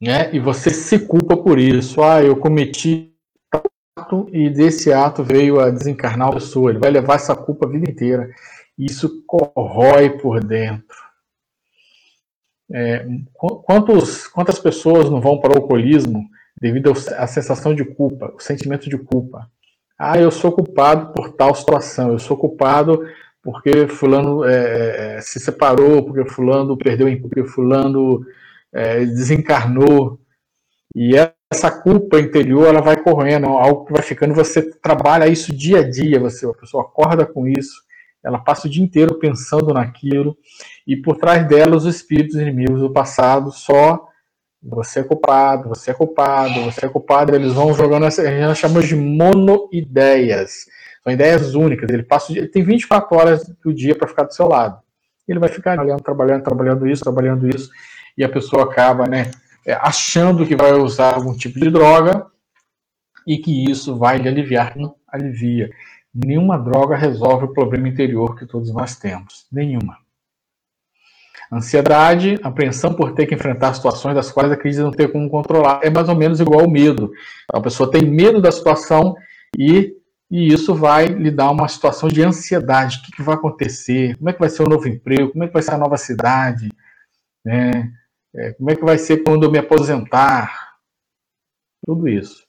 né, 0.00 0.32
e 0.32 0.38
você 0.38 0.70
se 0.70 1.00
culpa 1.00 1.36
por 1.36 1.58
isso. 1.58 2.02
Ah, 2.02 2.22
eu 2.22 2.36
cometi 2.36 3.12
ato 3.96 4.28
e 4.32 4.48
desse 4.48 4.92
ato 4.92 5.24
veio 5.24 5.60
a 5.60 5.70
desencarnar 5.70 6.28
a 6.28 6.34
pessoa. 6.34 6.70
Ele 6.70 6.78
vai 6.78 6.90
levar 6.90 7.16
essa 7.16 7.34
culpa 7.34 7.66
a 7.66 7.70
vida 7.70 7.90
inteira. 7.90 8.30
Isso 8.78 9.24
corrói 9.26 10.10
por 10.10 10.42
dentro. 10.42 10.96
É, 12.70 13.04
quantos, 13.64 14.26
quantas 14.28 14.58
pessoas 14.58 15.10
não 15.10 15.20
vão 15.20 15.40
para 15.40 15.54
o 15.54 15.56
alcoolismo 15.56 16.28
devido 16.60 16.92
à 17.16 17.26
sensação 17.26 17.74
de 17.74 17.84
culpa, 17.84 18.32
o 18.36 18.40
sentimento 18.40 18.88
de 18.88 18.98
culpa? 18.98 19.50
Ah, 19.98 20.18
eu 20.18 20.30
sou 20.30 20.52
culpado 20.52 21.12
por 21.12 21.30
tal 21.32 21.54
situação, 21.54 22.12
eu 22.12 22.18
sou 22.20 22.36
culpado 22.36 23.04
porque 23.42 23.88
fulano 23.88 24.44
é, 24.44 25.16
é 25.16 25.20
se 25.20 25.40
separou, 25.40 26.04
porque 26.04 26.28
fulano 26.28 26.76
perdeu 26.76 27.08
emprego, 27.08 27.28
porque 27.28 27.50
fulano 27.50 28.24
é, 28.72 29.04
desencarnou. 29.04 30.20
E 30.94 31.12
essa 31.50 31.70
culpa 31.70 32.20
interior, 32.20 32.66
ela 32.66 32.80
vai 32.80 33.02
correndo, 33.02 33.46
é 33.46 33.48
algo 33.48 33.86
que 33.86 33.92
vai 33.92 34.02
ficando, 34.02 34.34
você 34.34 34.62
trabalha 34.80 35.28
isso 35.28 35.54
dia 35.54 35.80
a 35.80 35.90
dia, 35.90 36.20
você, 36.20 36.46
a 36.46 36.52
pessoa 36.52 36.84
acorda 36.84 37.26
com 37.26 37.48
isso, 37.48 37.82
ela 38.22 38.38
passa 38.38 38.66
o 38.66 38.70
dia 38.70 38.84
inteiro 38.84 39.18
pensando 39.18 39.72
naquilo, 39.72 40.36
e 40.86 40.96
por 40.96 41.16
trás 41.16 41.46
dela 41.48 41.76
os 41.76 41.86
espíritos 41.86 42.36
inimigos 42.36 42.80
do 42.80 42.92
passado 42.92 43.50
só 43.50 44.06
você 44.62 45.00
é 45.00 45.04
culpado, 45.04 45.68
você 45.68 45.90
é 45.90 45.94
culpado, 45.94 46.62
você 46.62 46.86
é 46.86 46.88
culpado. 46.88 47.34
Eles 47.34 47.52
vão 47.52 47.72
jogando 47.74 48.06
essa. 48.06 48.28
Nós 48.40 48.58
chamamos 48.58 48.88
de 48.88 48.96
monoideias. 48.96 50.66
São 51.02 51.12
ideias 51.12 51.54
únicas. 51.54 51.88
Ele 51.90 52.02
passa 52.02 52.32
dia, 52.32 52.42
ele 52.42 52.50
tem 52.50 52.62
24 52.62 53.16
horas 53.16 53.48
do 53.64 53.72
dia 53.72 53.94
para 53.94 54.08
ficar 54.08 54.24
do 54.24 54.34
seu 54.34 54.48
lado. 54.48 54.80
Ele 55.26 55.38
vai 55.38 55.48
ficar 55.48 55.74
trabalhando, 55.74 56.02
trabalhando, 56.02 56.42
trabalhando 56.42 56.88
isso, 56.88 57.04
trabalhando 57.04 57.48
isso, 57.48 57.70
e 58.16 58.24
a 58.24 58.28
pessoa 58.28 58.64
acaba, 58.64 59.06
né, 59.06 59.30
é, 59.66 59.74
achando 59.74 60.46
que 60.46 60.56
vai 60.56 60.72
usar 60.72 61.14
algum 61.14 61.36
tipo 61.36 61.60
de 61.60 61.70
droga 61.70 62.26
e 63.26 63.36
que 63.36 63.70
isso 63.70 63.96
vai 63.96 64.16
lhe 64.16 64.28
aliviar. 64.28 64.74
Não 64.76 64.96
alivia. 65.06 65.70
Nenhuma 66.14 66.58
droga 66.58 66.96
resolve 66.96 67.44
o 67.44 67.52
problema 67.52 67.88
interior 67.88 68.34
que 68.36 68.46
todos 68.46 68.72
nós 68.72 68.96
temos. 68.96 69.46
Nenhuma. 69.52 69.98
Ansiedade, 71.50 72.38
apreensão 72.42 72.92
por 72.92 73.12
ter 73.12 73.26
que 73.26 73.34
enfrentar 73.34 73.72
situações 73.72 74.14
das 74.14 74.30
quais 74.30 74.52
acredita 74.52 74.82
não 74.82 74.90
ter 74.90 75.10
como 75.10 75.30
controlar. 75.30 75.80
É 75.82 75.88
mais 75.88 76.08
ou 76.08 76.14
menos 76.14 76.40
igual 76.40 76.60
ao 76.60 76.70
medo. 76.70 77.10
A 77.52 77.60
pessoa 77.60 77.90
tem 77.90 78.02
medo 78.02 78.40
da 78.40 78.52
situação 78.52 79.16
e, 79.56 79.94
e 80.30 80.52
isso 80.52 80.74
vai 80.74 81.06
lhe 81.06 81.30
dar 81.30 81.50
uma 81.50 81.66
situação 81.66 82.08
de 82.08 82.22
ansiedade. 82.22 82.98
O 82.98 83.02
que, 83.02 83.12
que 83.12 83.22
vai 83.22 83.34
acontecer? 83.34 84.14
Como 84.18 84.28
é 84.28 84.32
que 84.34 84.40
vai 84.40 84.50
ser 84.50 84.62
o 84.62 84.68
novo 84.68 84.86
emprego? 84.86 85.30
Como 85.30 85.42
é 85.42 85.46
que 85.46 85.54
vai 85.54 85.62
ser 85.62 85.72
a 85.72 85.78
nova 85.78 85.96
cidade? 85.96 86.68
Né? 87.42 87.90
É, 88.36 88.52
como 88.52 88.70
é 88.70 88.76
que 88.76 88.84
vai 88.84 88.98
ser 88.98 89.24
quando 89.24 89.44
eu 89.44 89.50
me 89.50 89.58
aposentar? 89.58 90.68
Tudo 91.86 92.06
isso. 92.06 92.46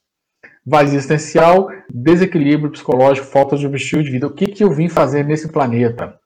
Vazio 0.65 0.97
existencial, 0.97 1.69
desequilíbrio 1.89 2.71
psicológico, 2.71 3.27
falta 3.27 3.55
de 3.55 3.65
objetivo 3.65 4.03
de 4.03 4.11
vida. 4.11 4.27
O 4.27 4.33
que, 4.33 4.47
que 4.47 4.63
eu 4.63 4.71
vim 4.71 4.89
fazer 4.89 5.23
nesse 5.23 5.47
planeta? 5.47 6.18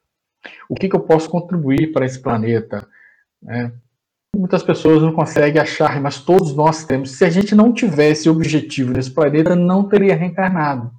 O 0.73 0.75
que, 0.75 0.89
que 0.89 0.95
eu 0.95 1.01
posso 1.01 1.29
contribuir 1.29 1.91
para 1.91 2.03
esse 2.03 2.19
planeta? 2.19 2.83
É, 3.47 3.69
muitas 4.35 4.63
pessoas 4.63 5.03
não 5.03 5.13
conseguem 5.13 5.61
achar, 5.61 6.01
mas 6.01 6.19
todos 6.19 6.55
nós 6.55 6.83
temos. 6.83 7.11
Se 7.11 7.23
a 7.23 7.29
gente 7.29 7.53
não 7.53 7.71
tivesse 7.71 8.27
objetivo 8.27 8.91
nesse 8.91 9.11
planeta, 9.11 9.55
não 9.55 9.87
teria 9.87 10.15
reencarnado. 10.15 10.91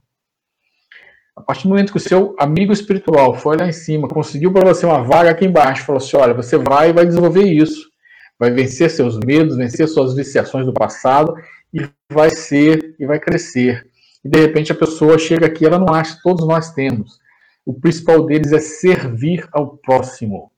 A 1.35 1.43
partir 1.43 1.65
do 1.65 1.71
momento 1.71 1.91
que 1.91 1.97
o 1.97 2.01
seu 2.01 2.37
amigo 2.39 2.73
espiritual 2.73 3.35
foi 3.35 3.57
lá 3.57 3.67
em 3.67 3.73
cima, 3.73 4.07
conseguiu 4.07 4.53
para 4.53 4.65
você 4.65 4.87
uma 4.87 5.03
vaga 5.03 5.31
aqui 5.31 5.45
embaixo, 5.45 5.85
falou 5.85 6.01
assim: 6.01 6.17
olha, 6.19 6.33
você 6.33 6.57
vai 6.57 6.91
e 6.91 6.93
vai 6.93 7.05
desenvolver 7.05 7.43
isso. 7.43 7.91
vai 8.39 8.53
vencer 8.53 8.89
seus 8.89 9.19
medos, 9.27 9.57
vencer 9.57 9.89
suas 9.89 10.15
viciações 10.15 10.67
do 10.67 10.73
passado 10.73 11.35
e 11.73 11.85
vai 12.13 12.31
ser 12.31 12.95
e 12.97 13.05
vai 13.05 13.19
crescer. 13.19 13.85
E 14.25 14.29
de 14.29 14.39
repente 14.39 14.71
a 14.71 14.77
pessoa 14.77 15.19
chega 15.19 15.47
aqui, 15.47 15.67
ela 15.67 15.81
não 15.81 15.93
acha, 15.93 16.17
todos 16.23 16.47
nós 16.47 16.73
temos. 16.73 17.24
O 17.65 17.73
principal 17.73 18.27
deles 18.27 18.53
é 18.53 18.61
servir 18.61 19.49
ao 19.53 19.77
próximo. 19.79 20.53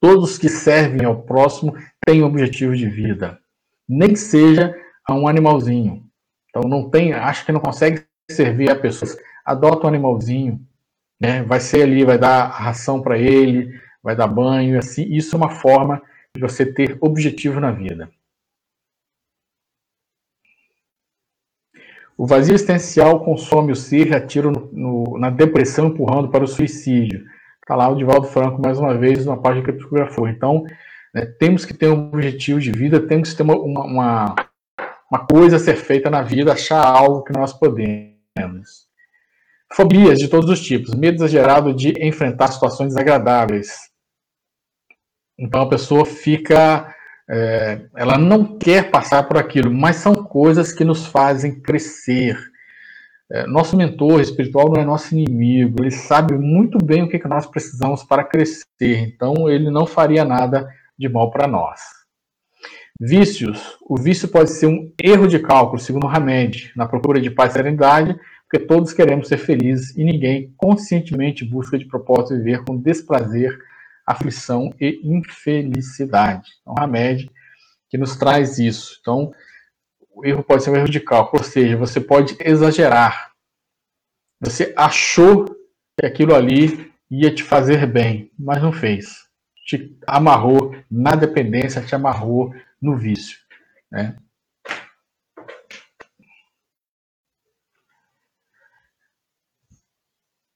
Todos 0.00 0.38
que 0.38 0.48
servem 0.48 1.06
ao 1.06 1.22
próximo 1.22 1.74
têm 2.04 2.22
um 2.22 2.26
objetivo 2.26 2.74
de 2.74 2.88
vida. 2.88 3.38
Nem 3.88 4.10
que 4.10 4.18
seja 4.18 4.74
a 5.06 5.14
um 5.14 5.28
animalzinho. 5.28 6.04
Então 6.48 6.68
não 6.68 6.90
tem, 6.90 7.12
acha 7.12 7.44
que 7.44 7.52
não 7.52 7.60
consegue 7.60 8.04
servir 8.30 8.70
a 8.70 8.76
pessoas. 8.76 9.16
Adota 9.44 9.86
um 9.86 9.88
animalzinho, 9.88 10.60
né? 11.20 11.42
Vai 11.42 11.60
ser 11.60 11.82
ali, 11.82 12.04
vai 12.04 12.18
dar 12.18 12.46
ração 12.46 13.00
para 13.02 13.18
ele, 13.18 13.78
vai 14.02 14.16
dar 14.16 14.26
banho, 14.26 14.78
assim. 14.78 15.04
Isso 15.04 15.36
é 15.36 15.38
uma 15.38 15.50
forma 15.50 16.02
de 16.34 16.40
você 16.40 16.64
ter 16.64 16.96
objetivo 17.00 17.60
na 17.60 17.70
vida. 17.70 18.10
O 22.20 22.26
vazio 22.26 22.54
existencial 22.54 23.24
consome 23.24 23.72
o 23.72 23.74
ser 23.74 24.14
atira 24.14 24.50
no, 24.50 24.68
no, 24.74 25.18
na 25.18 25.30
depressão, 25.30 25.86
empurrando 25.86 26.28
para 26.28 26.44
o 26.44 26.46
suicídio. 26.46 27.24
Está 27.62 27.74
lá 27.74 27.88
o 27.88 27.96
Divaldo 27.96 28.26
Franco, 28.26 28.60
mais 28.60 28.78
uma 28.78 28.92
vez, 28.92 29.24
na 29.24 29.38
página 29.38 29.64
que 29.64 29.72
psicografou. 29.72 30.28
Então, 30.28 30.62
né, 31.14 31.24
temos 31.38 31.64
que 31.64 31.72
ter 31.72 31.88
um 31.88 32.08
objetivo 32.08 32.60
de 32.60 32.70
vida, 32.72 33.00
temos 33.00 33.30
que 33.30 33.38
ter 33.38 33.42
uma, 33.42 33.56
uma, 33.56 34.34
uma 35.10 35.26
coisa 35.26 35.56
a 35.56 35.58
ser 35.58 35.76
feita 35.76 36.10
na 36.10 36.20
vida, 36.20 36.52
achar 36.52 36.84
algo 36.84 37.22
que 37.22 37.32
nós 37.32 37.54
podemos. 37.54 38.86
Fobias 39.72 40.18
de 40.18 40.28
todos 40.28 40.50
os 40.50 40.60
tipos. 40.60 40.94
Medo 40.94 41.16
exagerado 41.24 41.72
de 41.72 41.94
enfrentar 42.06 42.48
situações 42.48 42.88
desagradáveis. 42.88 43.88
Então, 45.38 45.62
a 45.62 45.68
pessoa 45.70 46.04
fica 46.04 46.94
é, 47.30 47.82
ela 47.96 48.18
não 48.18 48.58
quer 48.58 48.90
passar 48.90 49.22
por 49.22 49.36
aquilo, 49.36 49.72
mas 49.72 49.96
são 49.96 50.14
coisas 50.14 50.72
que 50.72 50.84
nos 50.84 51.06
fazem 51.06 51.60
crescer. 51.60 52.36
É, 53.30 53.46
nosso 53.46 53.76
mentor 53.76 54.20
espiritual 54.20 54.68
não 54.68 54.82
é 54.82 54.84
nosso 54.84 55.14
inimigo, 55.14 55.80
ele 55.80 55.92
sabe 55.92 56.36
muito 56.36 56.84
bem 56.84 57.04
o 57.04 57.08
que, 57.08 57.20
que 57.20 57.28
nós 57.28 57.46
precisamos 57.46 58.02
para 58.02 58.24
crescer, 58.24 58.64
então 58.80 59.48
ele 59.48 59.70
não 59.70 59.86
faria 59.86 60.24
nada 60.24 60.68
de 60.98 61.08
mal 61.08 61.30
para 61.30 61.46
nós. 61.46 61.80
Vícios. 63.00 63.78
O 63.88 63.96
vício 63.96 64.28
pode 64.28 64.50
ser 64.50 64.66
um 64.66 64.92
erro 65.02 65.28
de 65.28 65.38
cálculo, 65.38 65.80
segundo 65.80 66.08
Hamed, 66.08 66.72
na 66.76 66.86
procura 66.86 67.20
de 67.20 67.30
paz 67.30 67.52
e 67.52 67.54
serenidade, 67.54 68.18
porque 68.50 68.66
todos 68.66 68.92
queremos 68.92 69.28
ser 69.28 69.38
felizes 69.38 69.96
e 69.96 70.02
ninguém 70.02 70.52
conscientemente 70.56 71.44
busca 71.44 71.78
de 71.78 71.86
propósito 71.86 72.36
viver 72.36 72.64
com 72.64 72.76
desprazer 72.76 73.56
aflição 74.06 74.74
e 74.80 75.00
infelicidade. 75.04 76.48
Então, 76.62 76.86
média 76.86 77.28
que 77.88 77.98
nos 77.98 78.16
traz 78.16 78.58
isso. 78.58 78.98
Então, 79.00 79.32
o 80.10 80.24
erro 80.24 80.42
pode 80.44 80.62
ser 80.62 80.70
um 80.70 80.76
erro 80.76 80.88
de 80.88 81.00
cálculo, 81.00 81.42
ou 81.42 81.48
seja, 81.48 81.76
você 81.76 82.00
pode 82.00 82.36
exagerar. 82.40 83.32
Você 84.40 84.72
achou 84.76 85.44
que 85.98 86.06
aquilo 86.06 86.34
ali 86.34 86.90
ia 87.10 87.34
te 87.34 87.42
fazer 87.42 87.86
bem, 87.86 88.30
mas 88.38 88.62
não 88.62 88.72
fez. 88.72 89.28
Te 89.66 89.96
amarrou 90.06 90.74
na 90.90 91.14
dependência, 91.14 91.84
te 91.84 91.94
amarrou 91.94 92.54
no 92.80 92.96
vício. 92.96 93.38
Né? 93.90 94.16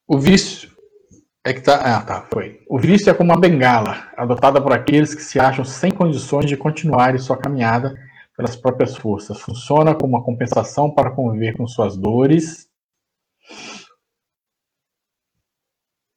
O 0.07 0.19
vício 0.19 0.74
é 1.45 1.53
que 1.53 1.61
tá. 1.61 1.77
Ah, 1.77 2.01
tá, 2.03 2.27
foi. 2.33 2.63
O 2.69 2.79
vício 2.79 3.11
é 3.11 3.15
como 3.15 3.31
uma 3.31 3.41
bengala, 3.41 4.11
adotada 4.17 4.61
por 4.61 4.73
aqueles 4.73 5.15
que 5.15 5.23
se 5.23 5.39
acham 5.39 5.65
sem 5.65 5.91
condições 5.91 6.47
de 6.47 6.57
continuar 6.57 7.19
sua 7.19 7.37
caminhada 7.37 7.95
pelas 8.37 8.57
próprias 8.57 8.97
forças. 8.97 9.41
Funciona 9.41 9.95
como 9.95 10.17
uma 10.17 10.25
compensação 10.25 10.91
para 10.91 11.11
conviver 11.11 11.57
com 11.57 11.67
suas 11.67 11.97
dores, 11.97 12.67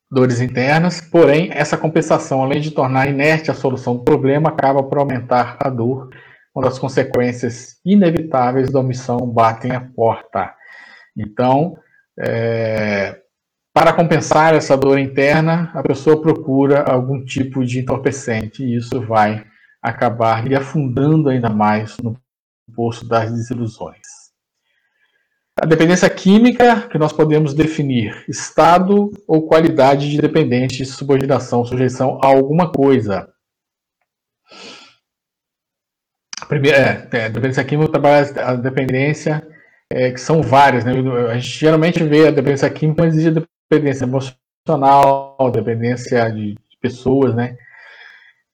dores 0.09 0.39
internas, 0.39 1.01
porém, 1.01 1.49
essa 1.51 1.77
compensação, 1.77 2.41
além 2.41 2.61
de 2.61 2.71
tornar 2.71 3.09
inerte 3.09 3.51
a 3.51 3.53
solução 3.53 3.97
do 3.97 4.03
problema, 4.03 4.49
acaba 4.49 4.81
por 4.81 4.97
aumentar 4.97 5.57
a 5.59 5.69
dor 5.69 6.09
quando 6.53 6.67
as 6.67 6.79
consequências 6.79 7.79
inevitáveis 7.85 8.71
da 8.71 8.79
omissão 8.79 9.17
batem 9.27 9.73
a 9.73 9.81
porta. 9.81 10.55
Então, 11.15 11.77
é, 12.17 13.21
para 13.77 13.93
compensar 13.93 14.55
essa 14.55 14.75
dor 14.75 14.97
interna, 14.97 15.69
a 15.75 15.83
pessoa 15.83 16.19
procura 16.19 16.81
algum 16.81 17.23
tipo 17.23 17.63
de 17.63 17.77
entorpecente 17.77 18.63
e 18.63 18.75
isso 18.75 18.99
vai 19.01 19.45
acabar 19.79 20.43
lhe 20.47 20.55
afundando 20.55 21.29
ainda 21.29 21.47
mais 21.47 21.95
no 21.99 22.19
poço 22.75 23.07
das 23.07 23.31
desilusões. 23.31 24.01
A 25.61 25.67
dependência 25.67 26.09
química, 26.09 26.89
que 26.89 26.97
nós 26.97 27.13
podemos 27.13 27.53
definir 27.53 28.25
estado 28.27 29.11
ou 29.27 29.47
qualidade 29.47 30.09
de 30.09 30.19
dependente, 30.19 30.83
subordinação, 30.83 31.63
sujeição 31.63 32.19
a 32.23 32.25
alguma 32.29 32.71
coisa. 32.71 33.29
Primeiro, 36.47 36.77
é, 36.77 37.07
é, 37.11 37.29
dependência 37.29 37.63
química 37.63 37.91
trabalha 37.91 38.43
a 38.43 38.55
dependência, 38.55 39.47
é, 39.91 40.09
que 40.09 40.19
são 40.19 40.41
várias. 40.41 40.83
Né? 40.83 40.93
A 41.29 41.35
gente 41.35 41.59
geralmente 41.59 42.03
vê 42.03 42.27
a 42.27 42.31
dependência 42.31 42.71
química, 42.71 43.03
mas 43.03 43.13
existe 43.13 43.37
a 43.37 43.56
dependência 43.69 44.05
emocional, 44.05 45.51
dependência 45.51 46.29
de 46.31 46.55
pessoas, 46.81 47.35
né? 47.35 47.57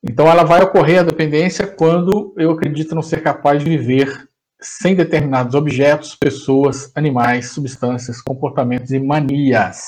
Então 0.03 0.27
ela 0.27 0.43
vai 0.43 0.61
ocorrer 0.61 0.99
a 0.99 1.03
dependência 1.03 1.65
quando 1.65 2.33
eu 2.37 2.51
acredito 2.51 2.95
não 2.95 3.01
ser 3.01 3.21
capaz 3.21 3.63
de 3.63 3.69
viver 3.69 4.27
sem 4.59 4.95
determinados 4.95 5.55
objetos, 5.55 6.15
pessoas, 6.15 6.91
animais, 6.95 7.51
substâncias, 7.51 8.21
comportamentos 8.21 8.91
e 8.91 8.99
manias. 8.99 9.83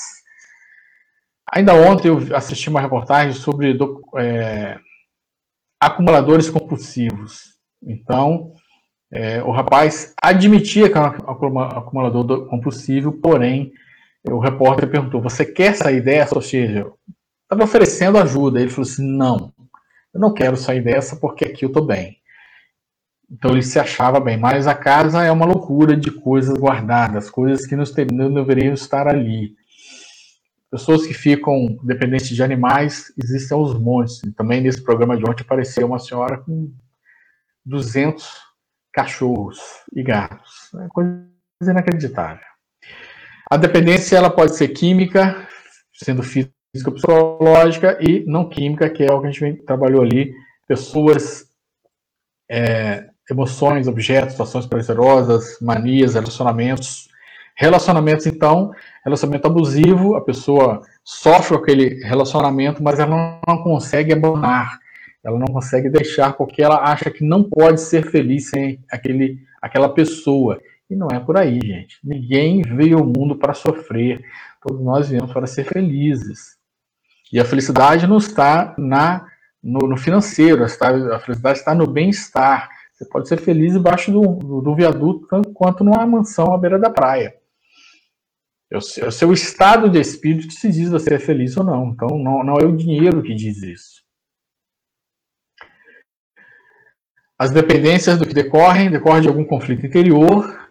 Ainda 1.52 1.74
ontem 1.74 2.08
eu 2.08 2.18
assisti 2.34 2.68
uma 2.68 2.80
reportagem 2.80 3.32
sobre 3.32 3.76
é, 4.16 4.78
acumuladores 5.80 6.50
compulsivos. 6.50 7.56
Então, 7.82 8.52
é, 9.12 9.42
o 9.42 9.50
rapaz 9.50 10.14
admitia 10.20 10.90
que 10.90 10.98
era 10.98 11.08
um 11.08 11.60
acumulador 11.60 12.46
compulsivo, 12.48 13.12
porém 13.12 13.72
o 14.30 14.38
repórter 14.38 14.88
perguntou: 14.88 15.20
Você 15.22 15.44
quer 15.44 15.74
sair 15.74 16.00
dessa? 16.00 16.34
Ou 16.34 16.42
seja, 16.42 16.90
estava 17.42 17.64
oferecendo 17.64 18.18
ajuda. 18.18 18.60
Ele 18.60 18.70
falou 18.70 18.88
assim: 18.88 19.06
Não, 19.06 19.52
eu 20.12 20.20
não 20.20 20.32
quero 20.32 20.56
sair 20.56 20.82
dessa 20.82 21.16
porque 21.16 21.44
aqui 21.44 21.64
eu 21.64 21.68
estou 21.68 21.84
bem. 21.84 22.18
Então 23.30 23.50
ele 23.50 23.62
se 23.62 23.78
achava 23.78 24.20
bem, 24.20 24.36
mas 24.36 24.66
a 24.68 24.74
casa 24.74 25.24
é 25.24 25.32
uma 25.32 25.46
loucura 25.46 25.96
de 25.96 26.12
coisas 26.12 26.56
guardadas, 26.56 27.28
coisas 27.28 27.66
que 27.66 27.74
não 27.74 28.32
deveriam 28.32 28.72
estar 28.72 29.08
ali. 29.08 29.56
Pessoas 30.70 31.06
que 31.06 31.14
ficam 31.14 31.78
dependentes 31.82 32.28
de 32.28 32.42
animais 32.42 33.12
existem 33.22 33.56
aos 33.56 33.78
montes. 33.78 34.20
Também 34.36 34.60
nesse 34.60 34.82
programa 34.82 35.16
de 35.16 35.28
ontem 35.28 35.42
apareceu 35.42 35.86
uma 35.86 35.98
senhora 35.98 36.38
com 36.38 36.72
200 37.64 38.30
cachorros 38.92 39.58
e 39.94 40.02
gatos. 40.02 40.70
É 40.80 40.88
coisa 40.88 41.26
inacreditável. 41.62 42.55
A 43.48 43.56
dependência 43.56 44.16
ela 44.16 44.28
pode 44.28 44.56
ser 44.56 44.68
química, 44.68 45.46
sendo 45.92 46.22
física 46.22 46.52
ou 46.86 46.92
psicológica, 46.92 47.96
e 48.00 48.24
não 48.26 48.48
química, 48.48 48.90
que 48.90 49.04
é 49.04 49.12
o 49.12 49.20
que 49.20 49.28
a 49.28 49.30
gente 49.30 49.62
trabalhou 49.64 50.02
ali, 50.02 50.34
pessoas, 50.66 51.46
é, 52.50 53.06
emoções, 53.30 53.86
objetos, 53.86 54.32
situações 54.32 54.66
prazerosas, 54.66 55.58
manias, 55.60 56.14
relacionamentos. 56.14 57.08
Relacionamentos, 57.56 58.26
então, 58.26 58.72
relacionamento 59.04 59.46
abusivo, 59.46 60.16
a 60.16 60.20
pessoa 60.20 60.82
sofre 61.02 61.56
aquele 61.56 62.04
relacionamento, 62.04 62.82
mas 62.82 62.98
ela 62.98 63.40
não 63.46 63.62
consegue 63.62 64.12
abandonar, 64.12 64.78
ela 65.24 65.38
não 65.38 65.46
consegue 65.46 65.88
deixar 65.88 66.34
porque 66.34 66.62
ela 66.62 66.82
acha 66.82 67.10
que 67.10 67.24
não 67.24 67.42
pode 67.42 67.80
ser 67.80 68.10
feliz 68.10 68.50
sem 68.50 68.78
aquele, 68.90 69.38
aquela 69.62 69.88
pessoa. 69.88 70.60
E 70.88 70.94
não 70.94 71.08
é 71.08 71.18
por 71.18 71.36
aí, 71.36 71.58
gente. 71.62 71.98
Ninguém 72.02 72.62
veio 72.62 72.98
ao 72.98 73.04
mundo 73.04 73.36
para 73.36 73.54
sofrer. 73.54 74.24
Todos 74.62 74.82
nós 74.84 75.08
viemos 75.08 75.32
para 75.32 75.46
ser 75.46 75.64
felizes. 75.64 76.56
E 77.32 77.40
a 77.40 77.44
felicidade 77.44 78.06
não 78.06 78.18
está 78.18 78.74
na, 78.78 79.26
no, 79.62 79.88
no 79.88 79.96
financeiro, 79.96 80.64
a 80.64 81.18
felicidade 81.18 81.58
está 81.58 81.74
no 81.74 81.86
bem-estar. 81.86 82.68
Você 82.92 83.04
pode 83.06 83.28
ser 83.28 83.38
feliz 83.38 83.74
embaixo 83.74 84.12
do, 84.12 84.22
do, 84.22 84.60
do, 84.62 84.74
viaduto, 84.74 85.26
tanto 85.26 85.52
quanto 85.52 85.84
numa 85.84 86.06
mansão 86.06 86.54
à 86.54 86.58
beira 86.58 86.78
da 86.78 86.88
praia. 86.88 87.34
O, 88.72 88.80
seu, 88.80 89.08
o 89.08 89.12
seu 89.12 89.32
estado 89.32 89.90
de 89.90 90.00
espírito 90.00 90.52
se 90.52 90.70
diz 90.70 90.88
você 90.88 91.14
é 91.14 91.18
feliz 91.18 91.56
ou 91.56 91.64
não. 91.64 91.88
Então, 91.88 92.16
não, 92.18 92.44
não 92.44 92.56
é 92.58 92.64
o 92.64 92.76
dinheiro 92.76 93.22
que 93.22 93.34
diz 93.34 93.62
isso. 93.62 94.02
As 97.38 97.50
dependências 97.50 98.18
do 98.18 98.26
que 98.26 98.32
decorrem, 98.32 98.90
decorrem 98.90 99.22
de 99.22 99.28
algum 99.28 99.44
conflito 99.44 99.84
interior, 99.84 100.65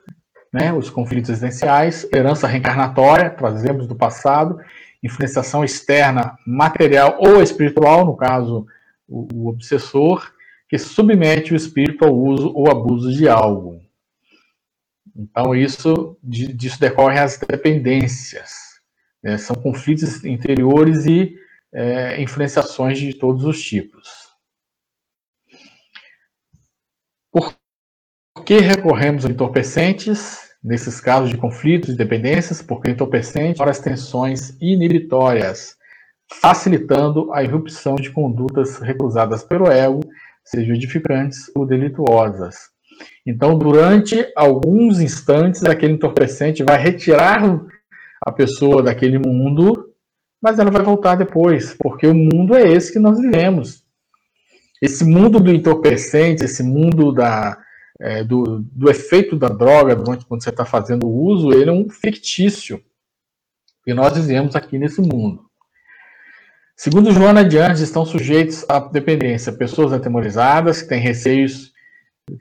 né, 0.55 0.71
os 0.71 0.89
conflitos 0.89 1.29
existenciais, 1.29 2.07
herança 2.13 2.47
reencarnatória, 2.47 3.29
trazemos 3.29 3.87
do 3.87 3.93
passado, 3.93 4.57
influenciação 5.03 5.65
externa 5.65 6.37
material 6.47 7.17
ou 7.19 7.43
espiritual, 7.43 8.05
no 8.05 8.15
caso, 8.15 8.65
o, 9.05 9.27
o 9.33 9.47
obsessor, 9.49 10.31
que 10.69 10.77
submete 10.77 11.51
o 11.51 11.57
espírito 11.57 12.05
ao 12.05 12.15
uso 12.15 12.53
ou 12.55 12.71
abuso 12.71 13.11
de 13.11 13.27
algo. 13.27 13.81
Então, 15.13 15.53
isso, 15.53 16.17
disso 16.23 16.79
decorrem 16.79 17.19
as 17.19 17.37
dependências. 17.37 18.79
Né? 19.21 19.37
São 19.37 19.57
conflitos 19.57 20.23
interiores 20.23 21.05
e 21.05 21.35
é, 21.73 22.21
influenciações 22.21 22.97
de 22.97 23.13
todos 23.13 23.43
os 23.43 23.61
tipos. 23.61 24.07
Por 27.29 27.53
que 28.45 28.59
recorremos 28.59 29.25
a 29.25 29.29
entorpecentes? 29.29 30.44
Nesses 30.65 30.99
casos 30.99 31.29
de 31.29 31.37
conflitos 31.37 31.89
e 31.89 31.95
dependências, 31.95 32.59
porque 32.59 32.89
entorpecente 32.89 33.61
as 33.61 33.77
tensões 33.77 34.57
inibitórias, 34.59 35.75
facilitando 36.41 37.31
a 37.31 37.43
irrupção 37.43 37.93
de 37.93 38.09
condutas 38.09 38.79
recusadas 38.79 39.43
pelo 39.43 39.67
ego, 39.67 39.99
sejam 40.43 40.73
edificantes 40.73 41.51
ou 41.55 41.67
delituosas. 41.67 42.55
Então, 43.27 43.55
durante 43.55 44.25
alguns 44.35 44.99
instantes, 44.99 45.63
aquele 45.63 45.93
entorpecente 45.93 46.63
vai 46.63 46.81
retirar 46.81 47.43
a 48.25 48.31
pessoa 48.31 48.81
daquele 48.81 49.19
mundo, 49.19 49.93
mas 50.41 50.57
ela 50.57 50.71
vai 50.71 50.81
voltar 50.81 51.13
depois, 51.13 51.75
porque 51.75 52.07
o 52.07 52.15
mundo 52.15 52.55
é 52.55 52.67
esse 52.67 52.91
que 52.91 52.97
nós 52.97 53.19
vivemos. 53.19 53.83
Esse 54.81 55.05
mundo 55.05 55.39
do 55.39 55.51
entorpecente, 55.51 56.43
esse 56.43 56.63
mundo 56.63 57.11
da, 57.11 57.55
é, 57.99 58.23
do, 58.23 58.61
do, 58.71 58.89
efeito 58.89 59.35
da 59.35 59.47
droga 59.47 59.95
durante 59.95 60.25
quando 60.25 60.43
você 60.43 60.49
está 60.49 60.65
fazendo 60.65 61.05
o 61.07 61.23
uso, 61.23 61.53
ele 61.53 61.69
é 61.69 61.73
um 61.73 61.89
fictício. 61.89 62.81
E 63.87 63.93
nós 63.93 64.15
vivemos 64.15 64.55
aqui 64.55 64.77
nesse 64.77 65.01
mundo. 65.01 65.45
Segundo 66.75 67.11
Joana 67.11 67.45
de 67.45 67.57
Anjos, 67.57 67.81
estão 67.81 68.05
sujeitos 68.05 68.65
à 68.67 68.79
dependência 68.79 69.53
pessoas 69.53 69.93
atemorizadas, 69.93 70.81
que 70.81 70.89
têm 70.89 70.99
receios 70.99 71.73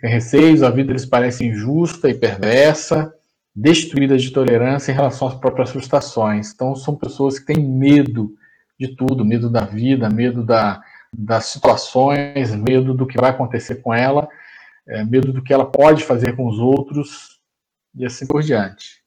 tem 0.01 0.11
receios, 0.11 0.63
a 0.63 0.71
vida 0.71 0.93
lhes 0.93 1.05
parece 1.05 1.45
injusta 1.45 2.09
e 2.09 2.15
perversa, 2.15 3.13
destruídas 3.55 4.23
de 4.23 4.31
tolerância 4.31 4.91
em 4.91 4.95
relação 4.95 5.29
às 5.29 5.35
próprias 5.35 5.71
frustrações. 5.71 6.53
Então, 6.53 6.75
são 6.75 6.97
pessoas 6.97 7.39
que 7.39 7.53
têm 7.53 7.63
medo 7.63 8.35
de 8.81 8.97
tudo, 8.97 9.25
medo 9.25 9.51
da 9.51 9.65
vida, 9.65 10.09
medo 10.09 10.43
da, 10.43 10.83
das 11.13 11.47
situações, 11.47 12.55
medo 12.55 12.95
do 12.95 13.07
que 13.07 13.21
vai 13.21 13.31
acontecer 13.31 13.77
com 13.77 13.93
ela, 13.93 14.27
é, 14.87 15.05
medo 15.05 15.33
do 15.33 15.43
que 15.43 15.53
ela 15.53 15.71
pode 15.71 16.05
fazer 16.05 16.37
com 16.37 16.47
os 16.47 16.59
outros 16.59 17.41
e 17.95 18.05
assim 18.05 18.27
por 18.27 18.43
diante. 18.43 19.03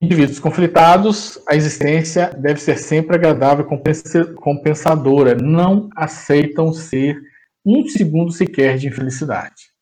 Indivíduos 0.00 0.38
conflitados, 0.38 1.42
a 1.48 1.56
existência 1.56 2.30
deve 2.30 2.60
ser 2.60 2.78
sempre 2.78 3.16
agradável 3.16 3.66
e 3.66 4.34
compensadora. 4.36 5.34
Não 5.34 5.90
aceitam 5.96 6.72
ser 6.72 7.20
um 7.66 7.86
segundo 7.88 8.30
sequer 8.30 8.78
de 8.78 8.86
infelicidade. 8.86 9.72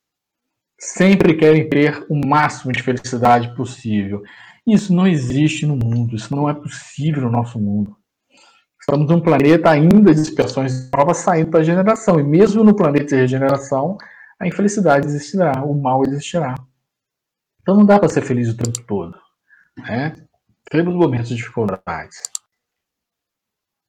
Sempre 0.80 1.36
querem 1.36 1.68
ter 1.68 2.06
o 2.08 2.16
máximo 2.26 2.72
de 2.72 2.82
felicidade 2.82 3.54
possível. 3.54 4.22
Isso 4.66 4.94
não 4.94 5.06
existe 5.06 5.66
no 5.66 5.76
mundo, 5.76 6.16
isso 6.16 6.34
não 6.34 6.48
é 6.48 6.54
possível 6.54 7.22
no 7.22 7.30
nosso 7.30 7.58
mundo. 7.58 7.94
Estamos 8.88 9.10
num 9.10 9.20
planeta 9.20 9.68
ainda 9.68 10.14
de 10.14 10.20
expiações 10.20 10.88
novas 10.92 11.16
saindo 11.16 11.50
da 11.50 11.60
geração. 11.60 12.20
E 12.20 12.22
mesmo 12.22 12.62
no 12.62 12.76
planeta 12.76 13.06
de 13.06 13.16
regeneração, 13.16 13.98
a 14.38 14.46
infelicidade 14.46 15.08
existirá, 15.08 15.64
o 15.64 15.74
mal 15.74 16.04
existirá. 16.04 16.54
Então 17.60 17.74
não 17.74 17.84
dá 17.84 17.98
para 17.98 18.08
ser 18.08 18.22
feliz 18.22 18.48
o 18.48 18.56
tempo 18.56 18.80
todo. 18.86 19.18
Né? 19.76 20.14
Temos 20.70 20.94
momentos 20.94 21.30
de 21.30 21.34
dificuldades. 21.34 22.22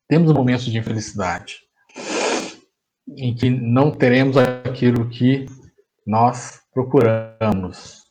Temos 0.07 0.33
momentos 0.33 0.65
de 0.65 0.75
infelicidade. 0.75 1.59
Em 3.07 3.35
que 3.35 3.51
não 3.51 3.91
teremos 3.91 4.35
aquilo 4.35 5.07
que 5.11 5.45
nós 6.07 6.59
procuramos. 6.73 8.01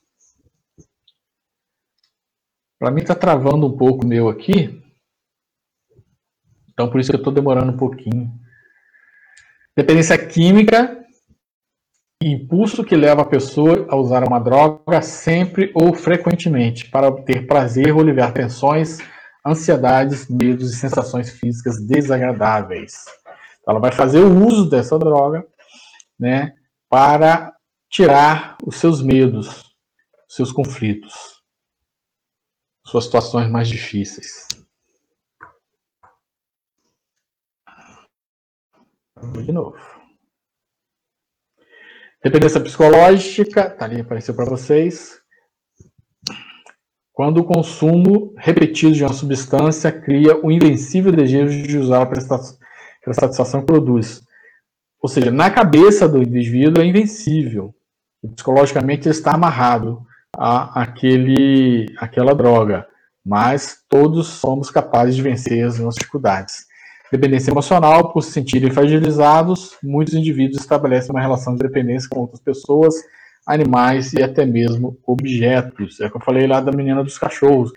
Para 2.78 2.92
mim 2.92 3.00
está 3.00 3.16
travando 3.16 3.66
um 3.66 3.76
pouco 3.76 4.04
o 4.04 4.08
meu 4.08 4.28
aqui. 4.28 4.85
Então 6.76 6.90
por 6.90 7.00
isso 7.00 7.10
que 7.10 7.16
eu 7.16 7.20
estou 7.20 7.32
demorando 7.32 7.72
um 7.72 7.76
pouquinho. 7.76 8.30
Dependência 9.74 10.18
química 10.18 11.02
impulso 12.22 12.84
que 12.84 12.94
leva 12.94 13.22
a 13.22 13.26
pessoa 13.26 13.86
a 13.88 13.96
usar 13.96 14.24
uma 14.24 14.38
droga 14.38 15.00
sempre 15.00 15.70
ou 15.74 15.94
frequentemente 15.94 16.90
para 16.90 17.08
obter 17.08 17.46
prazer 17.46 17.94
ou 17.94 18.00
aliviar 18.00 18.32
tensões, 18.32 18.98
ansiedades, 19.46 20.28
medos 20.28 20.72
e 20.72 20.76
sensações 20.76 21.30
físicas 21.30 21.80
desagradáveis. 21.80 23.04
Então, 23.60 23.72
ela 23.72 23.80
vai 23.80 23.92
fazer 23.92 24.20
o 24.20 24.44
uso 24.46 24.68
dessa 24.68 24.98
droga, 24.98 25.46
né, 26.18 26.52
para 26.88 27.54
tirar 27.90 28.56
os 28.64 28.76
seus 28.76 29.02
medos, 29.02 29.74
os 30.28 30.34
seus 30.34 30.52
conflitos, 30.52 31.42
suas 32.84 33.04
situações 33.04 33.50
mais 33.50 33.68
difíceis. 33.68 34.48
De 39.22 39.52
novo. 39.52 39.76
Dependência 42.22 42.60
psicológica, 42.60 43.70
tá 43.70 43.84
ali, 43.84 44.00
apareceu 44.00 44.34
para 44.34 44.44
vocês. 44.44 45.20
Quando 47.12 47.38
o 47.38 47.44
consumo 47.44 48.34
repetido 48.36 48.92
de 48.92 49.02
uma 49.02 49.12
substância 49.14 49.90
cria 49.90 50.36
o 50.44 50.50
invencível 50.50 51.10
desejo 51.10 51.66
de 51.66 51.78
usá-la 51.78 52.04
pela 52.04 53.14
satisfação 53.14 53.60
que 53.60 53.66
produz. 53.66 54.22
Ou 55.00 55.08
seja, 55.08 55.30
na 55.30 55.50
cabeça 55.50 56.06
do 56.06 56.22
indivíduo 56.22 56.82
é 56.82 56.86
invencível. 56.86 57.74
Psicologicamente 58.34 59.08
ele 59.08 59.14
está 59.14 59.32
amarrado 59.34 60.04
a 60.36 60.82
aquele, 60.82 61.86
aquela 61.96 62.34
droga. 62.34 62.86
Mas 63.24 63.82
todos 63.88 64.26
somos 64.26 64.70
capazes 64.70 65.16
de 65.16 65.22
vencer 65.22 65.64
as 65.64 65.78
nossas 65.78 65.98
dificuldades. 65.98 66.65
Dependência 67.10 67.50
emocional, 67.50 68.12
por 68.12 68.22
se 68.22 68.32
sentirem 68.32 68.70
fragilizados, 68.70 69.76
muitos 69.82 70.14
indivíduos 70.14 70.60
estabelecem 70.60 71.10
uma 71.10 71.20
relação 71.20 71.54
de 71.54 71.62
dependência 71.62 72.08
com 72.08 72.20
outras 72.20 72.40
pessoas, 72.40 72.94
animais 73.46 74.12
e 74.12 74.22
até 74.22 74.44
mesmo 74.44 74.98
objetos. 75.06 76.00
É 76.00 76.06
o 76.06 76.10
que 76.10 76.16
eu 76.16 76.20
falei 76.20 76.46
lá 76.48 76.60
da 76.60 76.72
menina 76.72 77.04
dos 77.04 77.16
cachorros. 77.16 77.72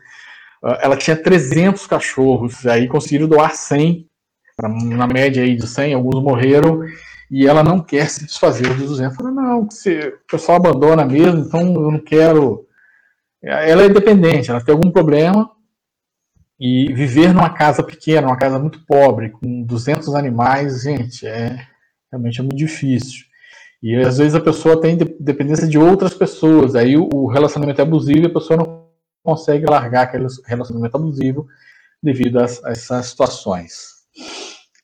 Ah, 0.64 0.80
ela 0.82 0.98
tinha 0.98 1.16
300 1.16 1.86
cachorros, 1.86 2.66
aí 2.66 2.88
conseguiram 2.88 3.28
doar 3.28 3.56
100, 3.56 4.08
na 4.62 5.08
média 5.08 5.44
aí 5.44 5.56
de 5.56 5.68
100, 5.68 5.94
alguns 5.94 6.22
morreram, 6.24 6.82
e 7.32 7.48
ela 7.48 7.64
não 7.64 7.80
quer 7.80 8.10
se 8.10 8.26
desfazer 8.26 8.68
dos 8.74 8.90
200. 8.90 9.16
Falei, 9.16 9.32
não, 9.32 9.62
o 9.62 9.68
pessoal 10.30 10.58
abandona 10.58 11.06
mesmo, 11.06 11.42
então 11.42 11.62
eu 11.62 11.92
não 11.92 12.00
quero. 12.00 12.66
Ela 13.42 13.84
é 13.84 13.86
independente, 13.86 14.50
ela 14.50 14.60
tem 14.60 14.74
algum 14.74 14.92
problema, 14.92 15.50
e 16.60 16.92
viver 16.94 17.34
numa 17.34 17.50
casa 17.50 17.82
pequena, 17.82 18.28
uma 18.28 18.38
casa 18.38 18.60
muito 18.60 18.86
pobre, 18.86 19.30
com 19.30 19.64
200 19.64 20.14
animais, 20.14 20.82
gente, 20.82 21.26
é 21.26 21.66
realmente 22.12 22.40
é 22.40 22.44
muito 22.44 22.58
difícil. 22.58 23.26
E 23.82 23.96
às 23.96 24.18
vezes 24.18 24.36
a 24.36 24.42
pessoa 24.42 24.82
tem 24.82 24.98
dependência 25.20 25.68
de 25.68 25.78
outras 25.78 26.14
pessoas, 26.14 26.76
aí 26.76 26.98
o 26.98 27.28
relacionamento 27.28 27.80
é 27.80 27.84
abusivo 27.84 28.20
e 28.20 28.26
a 28.26 28.34
pessoa 28.34 28.58
não 28.58 28.90
consegue 29.24 29.66
largar 29.66 30.04
aquele 30.04 30.28
relacionamento 30.46 30.98
abusivo 30.98 31.48
devido 32.04 32.40
a, 32.40 32.44
essas 32.44 33.08
situações. 33.08 34.00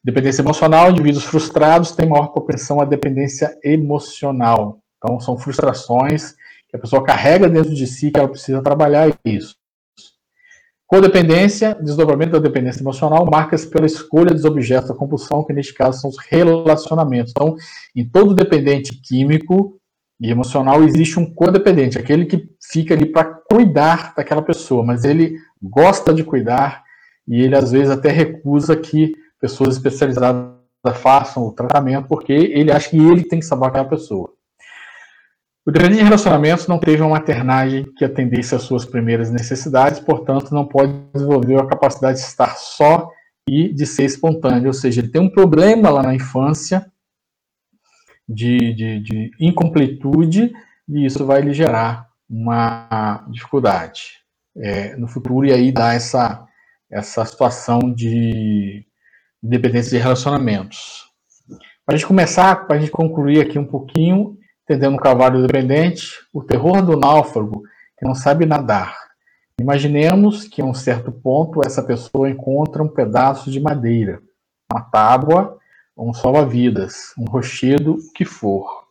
Dependência 0.04 0.42
emocional, 0.42 0.92
indivíduos 0.92 1.26
frustrados 1.26 1.92
têm 1.92 2.08
maior 2.08 2.28
propensão 2.28 2.80
à 2.80 2.86
dependência 2.86 3.58
emocional. 3.64 4.80
Então, 4.98 5.20
são 5.20 5.38
frustrações 5.38 6.36
que 6.70 6.78
a 6.78 6.80
pessoa 6.80 7.04
carrega 7.04 7.50
dentro 7.50 7.74
de 7.74 7.88
si, 7.88 8.12
que 8.12 8.20
ela 8.20 8.30
precisa 8.30 8.62
trabalhar 8.62 9.12
isso. 9.26 9.56
Codependência, 10.88 11.76
desdobramento 11.82 12.34
da 12.34 12.40
dependência 12.40 12.82
emocional, 12.82 13.26
marca-se 13.26 13.68
pela 13.68 13.88
escolha 13.88 14.32
dos 14.34 14.46
objetos 14.46 14.90
da 14.90 14.96
compulsão, 14.96 15.44
que 15.44 15.52
neste 15.52 15.74
caso 15.74 16.00
são 16.00 16.10
os 16.12 16.18
relacionamentos. 16.30 17.32
Então, 17.32 17.56
em 17.96 18.08
todo 18.08 18.36
dependente 18.36 18.94
químico 19.02 19.80
e 20.22 20.30
emocional 20.30 20.84
existe 20.84 21.20
um 21.20 21.26
codependente, 21.34 21.98
aquele 21.98 22.26
que 22.26 22.48
fica 22.72 22.94
ali 22.94 23.08
para 23.08 23.26
cuidar 23.26 24.14
daquela 24.16 24.44
pessoa, 24.44 24.84
mas 24.84 25.04
ele 25.04 25.36
gosta 25.62 26.14
de 26.14 26.24
cuidar 26.24 26.84
e 27.28 27.42
ele 27.42 27.56
às 27.56 27.72
vezes 27.72 27.90
até 27.90 28.12
recusa 28.12 28.76
que 28.76 29.14
pessoas 29.42 29.76
especializadas 29.76 30.54
façam 30.94 31.48
o 31.48 31.52
tratamento, 31.52 32.08
porque 32.08 32.32
ele 32.32 32.72
acha 32.72 32.92
que 32.92 32.98
ele 32.98 33.24
tem 33.24 33.40
que 33.40 33.46
salvar 33.46 33.70
aquela 33.70 33.86
pessoa. 33.86 34.35
O 35.66 35.72
dependente 35.72 36.00
de 36.00 36.04
relacionamentos 36.04 36.68
não 36.68 36.78
teve 36.78 37.02
uma 37.02 37.12
maternagem 37.12 37.86
que 37.98 38.06
atendesse 38.06 38.54
às 38.54 38.62
suas 38.62 38.86
primeiras 38.86 39.32
necessidades, 39.32 40.00
portanto, 40.00 40.54
não 40.54 40.66
pode 40.66 40.94
desenvolver 41.14 41.60
a 41.60 41.66
capacidade 41.66 42.20
de 42.20 42.26
estar 42.26 42.56
só 42.56 43.10
e 43.50 43.74
de 43.74 43.86
ser 43.86 44.04
espontâneo. 44.04 44.68
Ou 44.68 44.74
seja, 44.74 45.02
ele 45.02 45.10
tem 45.10 45.22
um 45.22 45.30
problema 45.30 45.90
lá 45.90 46.04
na 46.04 46.14
infância 46.14 46.86
de, 48.30 48.74
de, 48.74 49.00
de 49.00 49.32
incompletude 49.40 50.54
e 50.88 51.06
isso 51.06 51.26
vai 51.26 51.42
lhe 51.42 51.54
gerar 51.54 52.10
uma 52.30 53.26
dificuldade 53.30 54.24
é, 54.56 54.96
no 54.96 55.08
futuro 55.08 55.48
e 55.48 55.52
aí 55.52 55.72
dá 55.72 55.94
essa, 55.94 56.46
essa 56.92 57.26
situação 57.26 57.80
de, 57.80 58.86
dependência 59.42 59.92
de 59.92 60.04
relacionamentos. 60.04 61.06
Para 61.86 61.96
a 61.96 61.98
gente 61.98 62.08
começar, 62.08 62.68
para 62.68 62.78
a 62.78 62.80
gente 62.80 62.92
concluir 62.92 63.42
aqui 63.42 63.60
um 63.60 63.66
pouquinho, 63.66 64.38
entendendo 64.66 64.96
o 64.96 65.00
cavalo 65.00 65.46
dependente, 65.46 66.20
o 66.34 66.44
terror 66.44 66.82
do 66.82 66.98
náufrago 66.98 67.62
que 67.98 68.06
não 68.06 68.16
sabe 68.16 68.46
nadar. 68.46 68.98
Imaginemos 69.62 70.48
que, 70.48 70.62
a 70.62 70.66
um 70.66 70.74
certo 70.74 71.12
ponto, 71.12 71.62
essa 71.66 71.82
pessoa 71.82 72.30
encontra 72.30 72.84
um 72.84 72.90
pedaço 72.90 73.50
de 73.50 73.60
madeira, 73.60 74.22
uma 74.72 74.82
tábua, 74.82 75.58
um 75.98 76.14
salva-vidas, 76.14 77.14
um 77.18 77.24
rochedo, 77.26 77.94
o 77.94 78.12
que 78.12 78.26
for. 78.26 78.86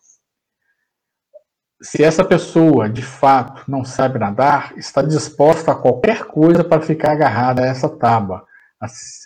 Se 1.83 2.03
essa 2.03 2.25
pessoa, 2.25 2.89
de 2.89 3.03
fato, 3.03 3.71
não 3.71 3.85
sabe 3.85 4.19
nadar, 4.19 4.73
está 4.79 5.03
disposta 5.03 5.73
a 5.73 5.75
qualquer 5.75 6.25
coisa 6.25 6.65
para 6.65 6.81
ficar 6.81 7.13
agarrada 7.13 7.63
a 7.63 7.67
essa 7.67 7.89
tábua, 7.89 8.47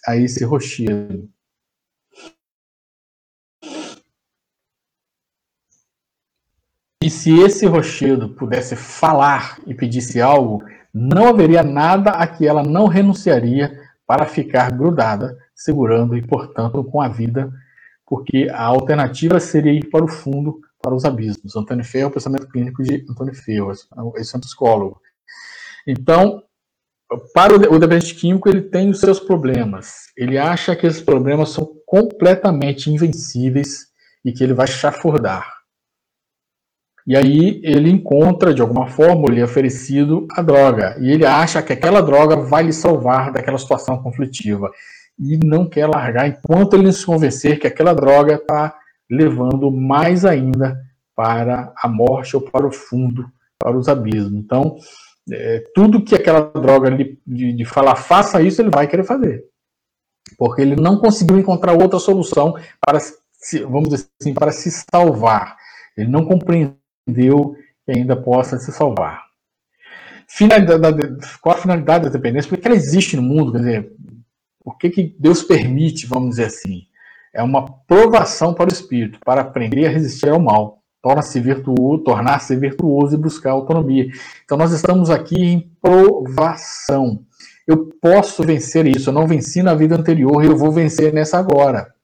a, 0.06 0.16
esse 0.16 0.44
rochedo. 0.44 1.30
E 7.08 7.10
se 7.10 7.40
esse 7.40 7.64
rochedo 7.64 8.28
pudesse 8.28 8.76
falar 8.76 9.58
e 9.66 9.72
pedisse 9.72 10.20
algo, 10.20 10.62
não 10.92 11.28
haveria 11.28 11.62
nada 11.62 12.10
a 12.10 12.26
que 12.26 12.46
ela 12.46 12.62
não 12.62 12.86
renunciaria 12.86 13.80
para 14.06 14.26
ficar 14.26 14.70
grudada, 14.70 15.34
segurando 15.54 16.18
e, 16.18 16.20
portanto, 16.20 16.84
com 16.84 17.00
a 17.00 17.08
vida, 17.08 17.50
porque 18.06 18.50
a 18.52 18.62
alternativa 18.62 19.40
seria 19.40 19.72
ir 19.72 19.88
para 19.88 20.04
o 20.04 20.08
fundo, 20.08 20.60
para 20.82 20.94
os 20.94 21.06
abismos. 21.06 21.56
Antônio 21.56 21.82
Ferro, 21.82 22.10
o 22.10 22.12
pensamento 22.12 22.46
clínico 22.46 22.82
de 22.82 23.06
Antônio 23.08 23.34
Ferro, 23.34 23.72
esse 24.16 24.34
é 24.34 24.36
um 24.36 24.40
psicólogo. 24.42 25.00
Então, 25.86 26.42
para 27.32 27.54
o 27.54 27.78
dependente 27.78 28.14
químico, 28.16 28.50
ele 28.50 28.60
tem 28.60 28.90
os 28.90 29.00
seus 29.00 29.18
problemas. 29.18 30.12
Ele 30.14 30.36
acha 30.36 30.76
que 30.76 30.86
esses 30.86 31.00
problemas 31.00 31.48
são 31.48 31.66
completamente 31.86 32.90
invencíveis 32.90 33.86
e 34.22 34.30
que 34.30 34.44
ele 34.44 34.52
vai 34.52 34.66
chafurdar. 34.66 35.57
E 37.08 37.16
aí 37.16 37.58
ele 37.64 37.90
encontra, 37.90 38.52
de 38.52 38.60
alguma 38.60 38.86
forma, 38.86 39.30
lhe 39.30 39.42
oferecido 39.42 40.26
a 40.30 40.42
droga. 40.42 40.94
E 41.00 41.10
ele 41.10 41.24
acha 41.24 41.62
que 41.62 41.72
aquela 41.72 42.02
droga 42.02 42.36
vai 42.36 42.64
lhe 42.64 42.72
salvar 42.72 43.32
daquela 43.32 43.56
situação 43.56 44.02
conflitiva. 44.02 44.70
E 45.18 45.38
não 45.38 45.66
quer 45.66 45.86
largar 45.86 46.28
enquanto 46.28 46.74
ele 46.74 46.82
não 46.82 46.92
se 46.92 47.06
convencer 47.06 47.58
que 47.58 47.66
aquela 47.66 47.94
droga 47.94 48.34
está 48.34 48.76
levando 49.10 49.70
mais 49.70 50.26
ainda 50.26 50.78
para 51.16 51.72
a 51.82 51.88
morte 51.88 52.36
ou 52.36 52.42
para 52.42 52.66
o 52.66 52.70
fundo, 52.70 53.24
para 53.58 53.74
os 53.74 53.88
abismos. 53.88 54.34
Então, 54.34 54.76
é, 55.32 55.64
tudo 55.74 56.04
que 56.04 56.14
aquela 56.14 56.42
droga 56.42 56.90
de, 56.90 57.18
de, 57.26 57.54
de 57.54 57.64
falar 57.64 57.96
faça 57.96 58.42
isso, 58.42 58.60
ele 58.60 58.68
vai 58.68 58.86
querer 58.86 59.04
fazer. 59.04 59.46
Porque 60.36 60.60
ele 60.60 60.76
não 60.76 60.98
conseguiu 60.98 61.38
encontrar 61.38 61.72
outra 61.72 61.98
solução 61.98 62.54
para, 62.78 63.00
se, 63.00 63.60
vamos 63.60 63.88
dizer 63.88 64.06
assim, 64.20 64.34
para 64.34 64.52
se 64.52 64.70
salvar. 64.92 65.56
Ele 65.96 66.10
não 66.10 66.26
compreendeu 66.26 66.77
que 67.12 67.92
ainda 67.92 68.16
possa 68.16 68.58
se 68.58 68.72
salvar. 68.72 69.24
Finalidade, 70.28 71.16
qual 71.40 71.56
a 71.56 71.60
finalidade 71.60 72.04
da 72.04 72.10
dependência? 72.10 72.48
Porque 72.48 72.66
ela 72.66 72.76
existe 72.76 73.16
no 73.16 73.22
mundo, 73.22 73.52
quer 73.52 73.58
dizer, 73.58 73.92
por 74.62 74.76
que, 74.76 74.90
que 74.90 75.16
Deus 75.18 75.42
permite, 75.42 76.06
vamos 76.06 76.30
dizer 76.30 76.46
assim? 76.46 76.82
É 77.32 77.42
uma 77.42 77.64
provação 77.64 78.52
para 78.52 78.70
o 78.70 78.72
espírito, 78.72 79.18
para 79.24 79.40
aprender 79.40 79.86
a 79.86 79.90
resistir 79.90 80.28
ao 80.28 80.40
mal 80.40 80.78
torna-se 81.02 81.40
virtuoso, 81.40 82.02
tornar-se 82.02 82.56
virtuoso 82.56 83.14
e 83.14 83.18
buscar 83.18 83.52
autonomia. 83.52 84.08
Então 84.44 84.58
nós 84.58 84.72
estamos 84.72 85.10
aqui 85.10 85.36
em 85.36 85.60
provação. 85.80 87.24
Eu 87.66 87.86
posso 88.00 88.42
vencer 88.42 88.86
isso, 88.86 89.10
eu 89.10 89.14
não 89.14 89.26
venci 89.26 89.62
na 89.62 89.74
vida 89.74 89.94
anterior 89.94 90.42
e 90.42 90.46
eu 90.46 90.56
vou 90.56 90.72
vencer 90.72 91.12
nessa 91.12 91.38
agora. 91.38 91.94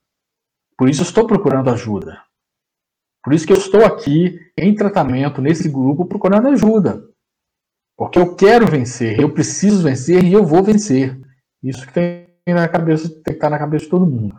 Por 0.77 0.89
isso 0.89 1.03
estou 1.03 1.27
procurando 1.27 1.71
ajuda. 1.71 2.19
Por 3.25 3.33
isso 3.33 3.47
que 3.47 3.53
eu 3.53 3.57
estou 3.57 3.85
aqui 3.85 4.39
em 4.57 4.75
tratamento 4.75 5.41
nesse 5.41 5.69
grupo 5.69 6.05
procurando 6.05 6.49
ajuda. 6.49 7.03
Porque 7.97 8.19
eu 8.19 8.37
quero 8.37 8.67
vencer, 8.67 9.19
eu 9.19 9.33
preciso 9.33 9.83
vencer 9.83 10.23
e 10.23 10.33
eu 10.33 10.45
vou 10.45 10.63
vencer. 10.63 11.19
Isso 11.63 11.87
que 11.87 11.93
tem 11.93 12.27
na 12.49 12.69
cabeça, 12.69 13.09
tem 13.09 13.23
que 13.23 13.31
estar 13.31 13.49
na 13.49 13.59
cabeça 13.59 13.87
de 13.87 13.91
todo 13.91 14.07
mundo. 14.07 14.39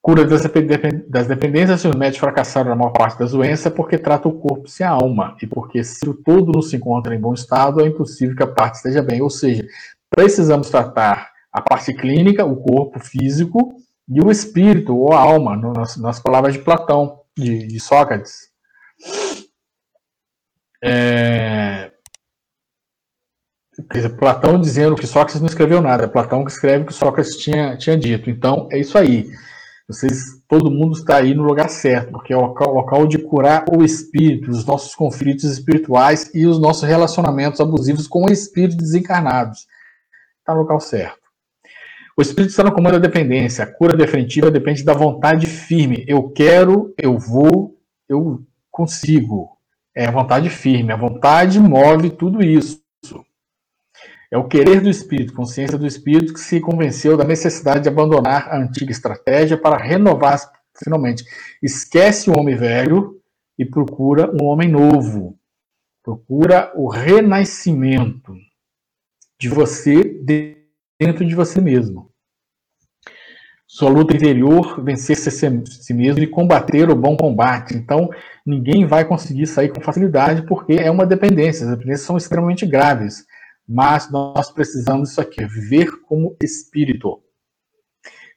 Cura 0.00 0.24
das 0.24 1.26
dependências, 1.26 1.84
os 1.84 1.94
médicos 1.94 2.20
fracassaram 2.20 2.70
na 2.70 2.76
maior 2.76 2.92
parte 2.92 3.18
das 3.18 3.32
doenças, 3.32 3.66
é 3.66 3.70
porque 3.70 3.98
trata 3.98 4.26
o 4.28 4.38
corpo 4.38 4.66
sem 4.66 4.86
a 4.86 4.90
alma, 4.90 5.36
e 5.42 5.46
porque 5.46 5.84
se 5.84 6.08
o 6.08 6.14
todo 6.14 6.52
não 6.52 6.62
se 6.62 6.76
encontra 6.76 7.14
em 7.14 7.20
bom 7.20 7.34
estado, 7.34 7.82
é 7.82 7.86
impossível 7.86 8.34
que 8.34 8.42
a 8.42 8.46
parte 8.46 8.76
esteja 8.76 9.02
bem. 9.02 9.20
Ou 9.20 9.28
seja, 9.28 9.66
precisamos 10.08 10.70
tratar 10.70 11.30
a 11.52 11.60
parte 11.60 11.92
clínica, 11.92 12.46
o 12.46 12.56
corpo 12.56 13.00
físico, 13.00 13.74
e 14.08 14.22
o 14.22 14.30
espírito, 14.30 14.96
ou 14.96 15.12
a 15.12 15.20
alma, 15.20 15.60
nas 15.98 16.20
palavras 16.20 16.54
de 16.54 16.60
Platão, 16.60 17.17
de, 17.38 17.66
de 17.66 17.80
Sócrates. 17.80 18.48
É... 20.82 21.92
Platão 24.18 24.60
dizendo 24.60 24.96
que 24.96 25.06
Sócrates 25.06 25.40
não 25.40 25.46
escreveu 25.46 25.80
nada, 25.80 26.04
é 26.04 26.08
Platão 26.08 26.44
que 26.44 26.50
escreve 26.50 26.82
o 26.82 26.86
que 26.86 26.92
Sócrates 26.92 27.36
tinha, 27.36 27.76
tinha 27.76 27.96
dito. 27.96 28.28
Então, 28.28 28.68
é 28.72 28.78
isso 28.78 28.98
aí. 28.98 29.30
Vocês, 29.86 30.42
todo 30.46 30.70
mundo 30.70 30.98
está 30.98 31.16
aí 31.16 31.32
no 31.32 31.44
lugar 31.44 31.70
certo, 31.70 32.10
porque 32.10 32.32
é 32.32 32.36
o 32.36 32.40
local, 32.40 32.74
local 32.74 33.06
de 33.06 33.18
curar 33.18 33.64
o 33.70 33.82
espírito, 33.82 34.50
os 34.50 34.66
nossos 34.66 34.94
conflitos 34.94 35.44
espirituais 35.44 36.30
e 36.34 36.46
os 36.46 36.60
nossos 36.60 36.82
relacionamentos 36.82 37.60
abusivos 37.60 38.06
com 38.06 38.26
espíritos 38.26 38.76
desencarnados. 38.76 39.66
Está 40.40 40.52
no 40.54 40.60
local 40.60 40.80
certo. 40.80 41.27
O 42.18 42.20
espírito 42.20 42.50
está 42.50 42.64
no 42.64 42.72
comando 42.72 42.94
da 42.94 43.06
dependência. 43.06 43.62
A 43.62 43.72
cura 43.72 43.96
definitiva 43.96 44.50
depende 44.50 44.82
da 44.82 44.92
vontade 44.92 45.46
firme. 45.46 46.04
Eu 46.08 46.28
quero, 46.30 46.92
eu 46.98 47.16
vou, 47.16 47.80
eu 48.08 48.44
consigo. 48.72 49.56
É 49.94 50.06
a 50.06 50.10
vontade 50.10 50.50
firme. 50.50 50.92
A 50.92 50.96
vontade 50.96 51.60
move 51.60 52.10
tudo 52.10 52.44
isso. 52.44 52.82
É 54.32 54.36
o 54.36 54.48
querer 54.48 54.80
do 54.80 54.90
espírito, 54.90 55.32
consciência 55.32 55.78
do 55.78 55.86
espírito, 55.86 56.34
que 56.34 56.40
se 56.40 56.60
convenceu 56.60 57.16
da 57.16 57.22
necessidade 57.22 57.84
de 57.84 57.88
abandonar 57.88 58.48
a 58.48 58.58
antiga 58.58 58.90
estratégia 58.90 59.56
para 59.56 59.76
renovar 59.76 60.40
finalmente. 60.76 61.22
Esquece 61.62 62.28
o 62.28 62.36
homem 62.36 62.56
velho 62.56 63.22
e 63.56 63.64
procura 63.64 64.28
um 64.34 64.44
homem 64.46 64.68
novo. 64.68 65.38
Procura 66.02 66.72
o 66.74 66.88
renascimento 66.88 68.34
de 69.40 69.48
você 69.48 70.02
dentro 70.02 70.57
de 71.00 71.34
você 71.34 71.60
mesmo. 71.60 72.10
Sua 73.66 73.90
luta 73.90 74.16
interior, 74.16 74.82
vencer-se 74.82 75.28
a 75.28 75.62
si 75.64 75.94
mesmo 75.94 76.22
e 76.22 76.26
combater 76.26 76.90
o 76.90 76.96
bom 76.96 77.16
combate. 77.16 77.74
Então, 77.74 78.08
ninguém 78.44 78.86
vai 78.86 79.04
conseguir 79.04 79.46
sair 79.46 79.68
com 79.68 79.80
facilidade 79.80 80.46
porque 80.46 80.72
é 80.72 80.90
uma 80.90 81.06
dependência. 81.06 81.64
As 81.64 81.70
dependências 81.70 82.06
são 82.06 82.16
extremamente 82.16 82.66
graves 82.66 83.24
mas 83.68 84.10
nós 84.10 84.50
precisamos 84.50 85.10
disso 85.10 85.20
aqui, 85.20 85.44
viver 85.44 85.90
como 86.06 86.34
espírito. 86.42 87.20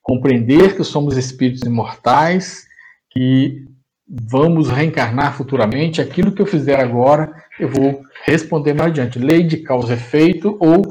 Compreender 0.02 0.76
que 0.76 0.84
somos 0.84 1.16
espíritos 1.16 1.62
imortais, 1.62 2.66
que 3.10 3.66
vamos 4.06 4.70
reencarnar 4.70 5.38
futuramente, 5.38 6.02
aquilo 6.02 6.34
que 6.34 6.42
eu 6.42 6.46
fizer 6.46 6.78
agora, 6.82 7.32
eu 7.58 7.70
vou 7.70 8.02
responder 8.26 8.74
mais 8.74 8.92
adiante. 8.92 9.20
Lei 9.20 9.44
de 9.44 9.58
causa 9.58 9.94
e 9.94 9.96
efeito, 9.96 10.58
ou 10.60 10.82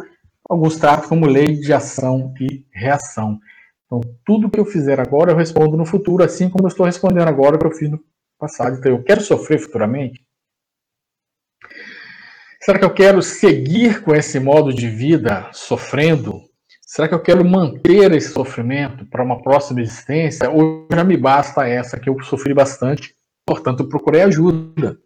alguns 0.51 0.77
tratam 0.77 1.09
como 1.09 1.27
lei 1.27 1.55
de 1.55 1.73
ação 1.73 2.35
e 2.41 2.67
reação. 2.73 3.39
Então, 3.87 4.01
tudo 4.25 4.51
que 4.51 4.59
eu 4.59 4.65
fizer 4.65 4.99
agora, 4.99 5.31
eu 5.31 5.37
respondo 5.37 5.77
no 5.77 5.87
futuro, 5.87 6.25
assim 6.25 6.51
como 6.51 6.65
eu 6.65 6.69
estou 6.69 6.85
respondendo 6.85 7.29
agora 7.29 7.57
que 7.57 7.67
eu 7.67 7.71
fiz 7.71 7.89
no 7.89 8.01
passado. 8.37 8.77
Então, 8.77 8.91
eu 8.91 9.03
quero 9.05 9.21
sofrer 9.21 9.61
futuramente? 9.61 10.27
Será 12.63 12.79
que 12.79 12.85
eu 12.85 12.93
quero 12.93 13.23
seguir 13.23 14.03
com 14.03 14.15
esse 14.15 14.41
modo 14.41 14.75
de 14.75 14.89
vida 14.89 15.49
sofrendo? 15.53 16.43
Será 16.83 17.07
que 17.07 17.15
eu 17.15 17.23
quero 17.23 17.45
manter 17.45 18.13
esse 18.13 18.33
sofrimento 18.33 19.07
para 19.07 19.23
uma 19.23 19.41
próxima 19.41 19.81
existência? 19.81 20.51
Ou 20.51 20.89
já 20.93 21.05
me 21.05 21.17
basta 21.17 21.67
essa 21.67 21.99
que 21.99 22.11
eu 22.11 22.21
sofri 22.23 22.53
bastante, 22.53 23.15
portanto 23.47 23.89
procurei 23.89 24.23
ajuda? 24.23 24.99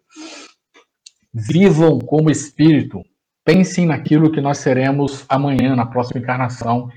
Vivam 1.33 1.99
como 1.99 2.31
espírito, 2.31 3.03
pensem 3.45 3.87
naquilo 3.87 4.33
que 4.33 4.41
nós 4.41 4.59
seremos 4.59 5.25
amanhã, 5.29 5.77
na 5.77 5.87
próxima 5.87 6.21
encarnação. 6.21 6.91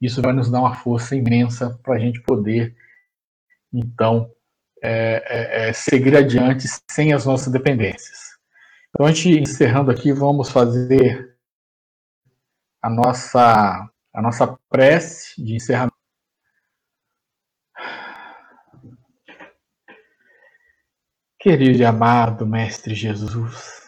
Isso 0.00 0.20
vai 0.20 0.32
nos 0.32 0.50
dar 0.50 0.60
uma 0.60 0.74
força 0.74 1.16
imensa 1.16 1.78
para 1.82 1.94
a 1.94 1.98
gente 1.98 2.20
poder, 2.22 2.76
então, 3.72 4.30
é, 4.82 5.24
é, 5.26 5.68
é, 5.68 5.72
seguir 5.72 6.14
adiante 6.16 6.68
sem 6.90 7.12
as 7.12 7.24
nossas 7.24 7.52
dependências. 7.52 8.34
Então, 8.90 9.06
a 9.06 9.12
gente 9.12 9.40
encerrando 9.40 9.90
aqui, 9.90 10.12
vamos 10.12 10.50
fazer 10.50 11.34
a 12.82 12.90
nossa, 12.90 13.90
a 14.12 14.22
nossa 14.22 14.58
prece 14.68 15.42
de 15.42 15.54
encerramento. 15.54 15.94
Querido 21.40 21.78
e 21.78 21.84
amado 21.84 22.46
Mestre 22.46 22.94
Jesus, 22.94 23.83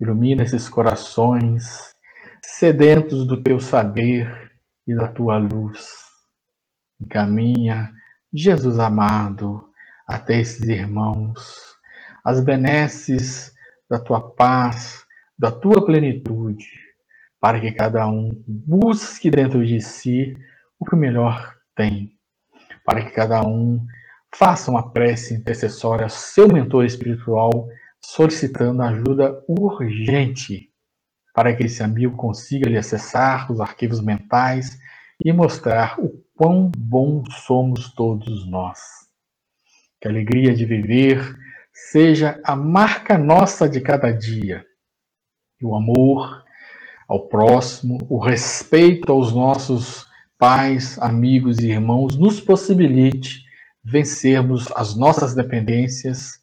ilumina 0.00 0.42
esses 0.42 0.68
corações 0.68 1.94
sedentos 2.42 3.26
do 3.26 3.42
teu 3.42 3.60
saber 3.60 4.52
e 4.86 4.94
da 4.94 5.08
tua 5.08 5.36
luz. 5.38 5.88
Encaminha, 7.00 7.92
Jesus 8.32 8.78
amado, 8.78 9.68
até 10.06 10.40
esses 10.40 10.68
irmãos, 10.68 11.76
as 12.24 12.40
benesses 12.40 13.52
da 13.88 13.98
tua 13.98 14.20
paz, 14.20 15.04
da 15.38 15.50
tua 15.50 15.84
plenitude, 15.84 16.68
para 17.40 17.60
que 17.60 17.72
cada 17.72 18.06
um 18.08 18.30
busque 18.46 19.30
dentro 19.30 19.64
de 19.64 19.80
si 19.80 20.36
o 20.78 20.84
que 20.84 20.96
melhor 20.96 21.56
tem, 21.74 22.12
para 22.84 23.04
que 23.04 23.10
cada 23.10 23.42
um 23.42 23.84
faça 24.34 24.70
uma 24.70 24.92
prece 24.92 25.34
intercessória 25.34 26.04
ao 26.04 26.10
seu 26.10 26.48
mentor 26.48 26.84
espiritual, 26.84 27.68
solicitando 28.02 28.82
ajuda 28.82 29.42
urgente, 29.48 30.70
para 31.34 31.54
que 31.54 31.64
esse 31.64 31.82
amigo 31.82 32.16
consiga 32.16 32.68
lhe 32.68 32.76
acessar 32.76 33.50
os 33.52 33.60
arquivos 33.60 34.00
mentais 34.00 34.78
e 35.24 35.32
mostrar 35.32 35.98
o 36.00 36.24
quão 36.34 36.70
bom 36.76 37.22
somos 37.30 37.92
todos 37.92 38.48
nós. 38.48 38.78
Que 40.00 40.08
a 40.08 40.10
alegria 40.10 40.54
de 40.54 40.64
viver 40.64 41.36
seja 41.72 42.40
a 42.44 42.56
marca 42.56 43.16
nossa 43.18 43.68
de 43.68 43.80
cada 43.80 44.10
dia. 44.10 44.64
E 45.60 45.64
o 45.66 45.74
amor 45.74 46.42
ao 47.06 47.28
próximo, 47.28 47.98
o 48.08 48.18
respeito 48.18 49.12
aos 49.12 49.32
nossos 49.32 50.06
pais, 50.38 50.98
amigos 51.00 51.58
e 51.58 51.68
irmãos 51.68 52.16
nos 52.16 52.40
possibilite 52.40 53.44
vencermos 53.84 54.70
as 54.74 54.96
nossas 54.96 55.34
dependências 55.34 56.39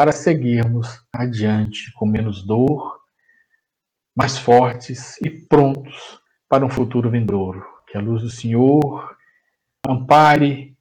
para 0.00 0.12
seguirmos 0.12 1.04
adiante 1.12 1.92
com 1.92 2.06
menos 2.06 2.42
dor, 2.42 3.02
mais 4.16 4.38
fortes 4.38 5.20
e 5.20 5.28
prontos 5.28 6.18
para 6.48 6.64
um 6.64 6.70
futuro 6.70 7.10
vindouro. 7.10 7.62
Que 7.86 7.98
a 7.98 8.00
luz 8.00 8.22
do 8.22 8.30
Senhor 8.30 9.14
ampare 9.86 10.74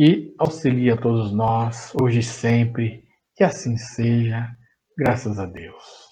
e 0.00 0.34
auxilie 0.38 0.90
a 0.90 0.96
todos 0.96 1.32
nós, 1.32 1.92
hoje 2.00 2.20
e 2.20 2.22
sempre. 2.22 3.04
Que 3.34 3.44
assim 3.44 3.76
seja, 3.76 4.56
graças 4.96 5.38
a 5.38 5.44
Deus. 5.44 6.05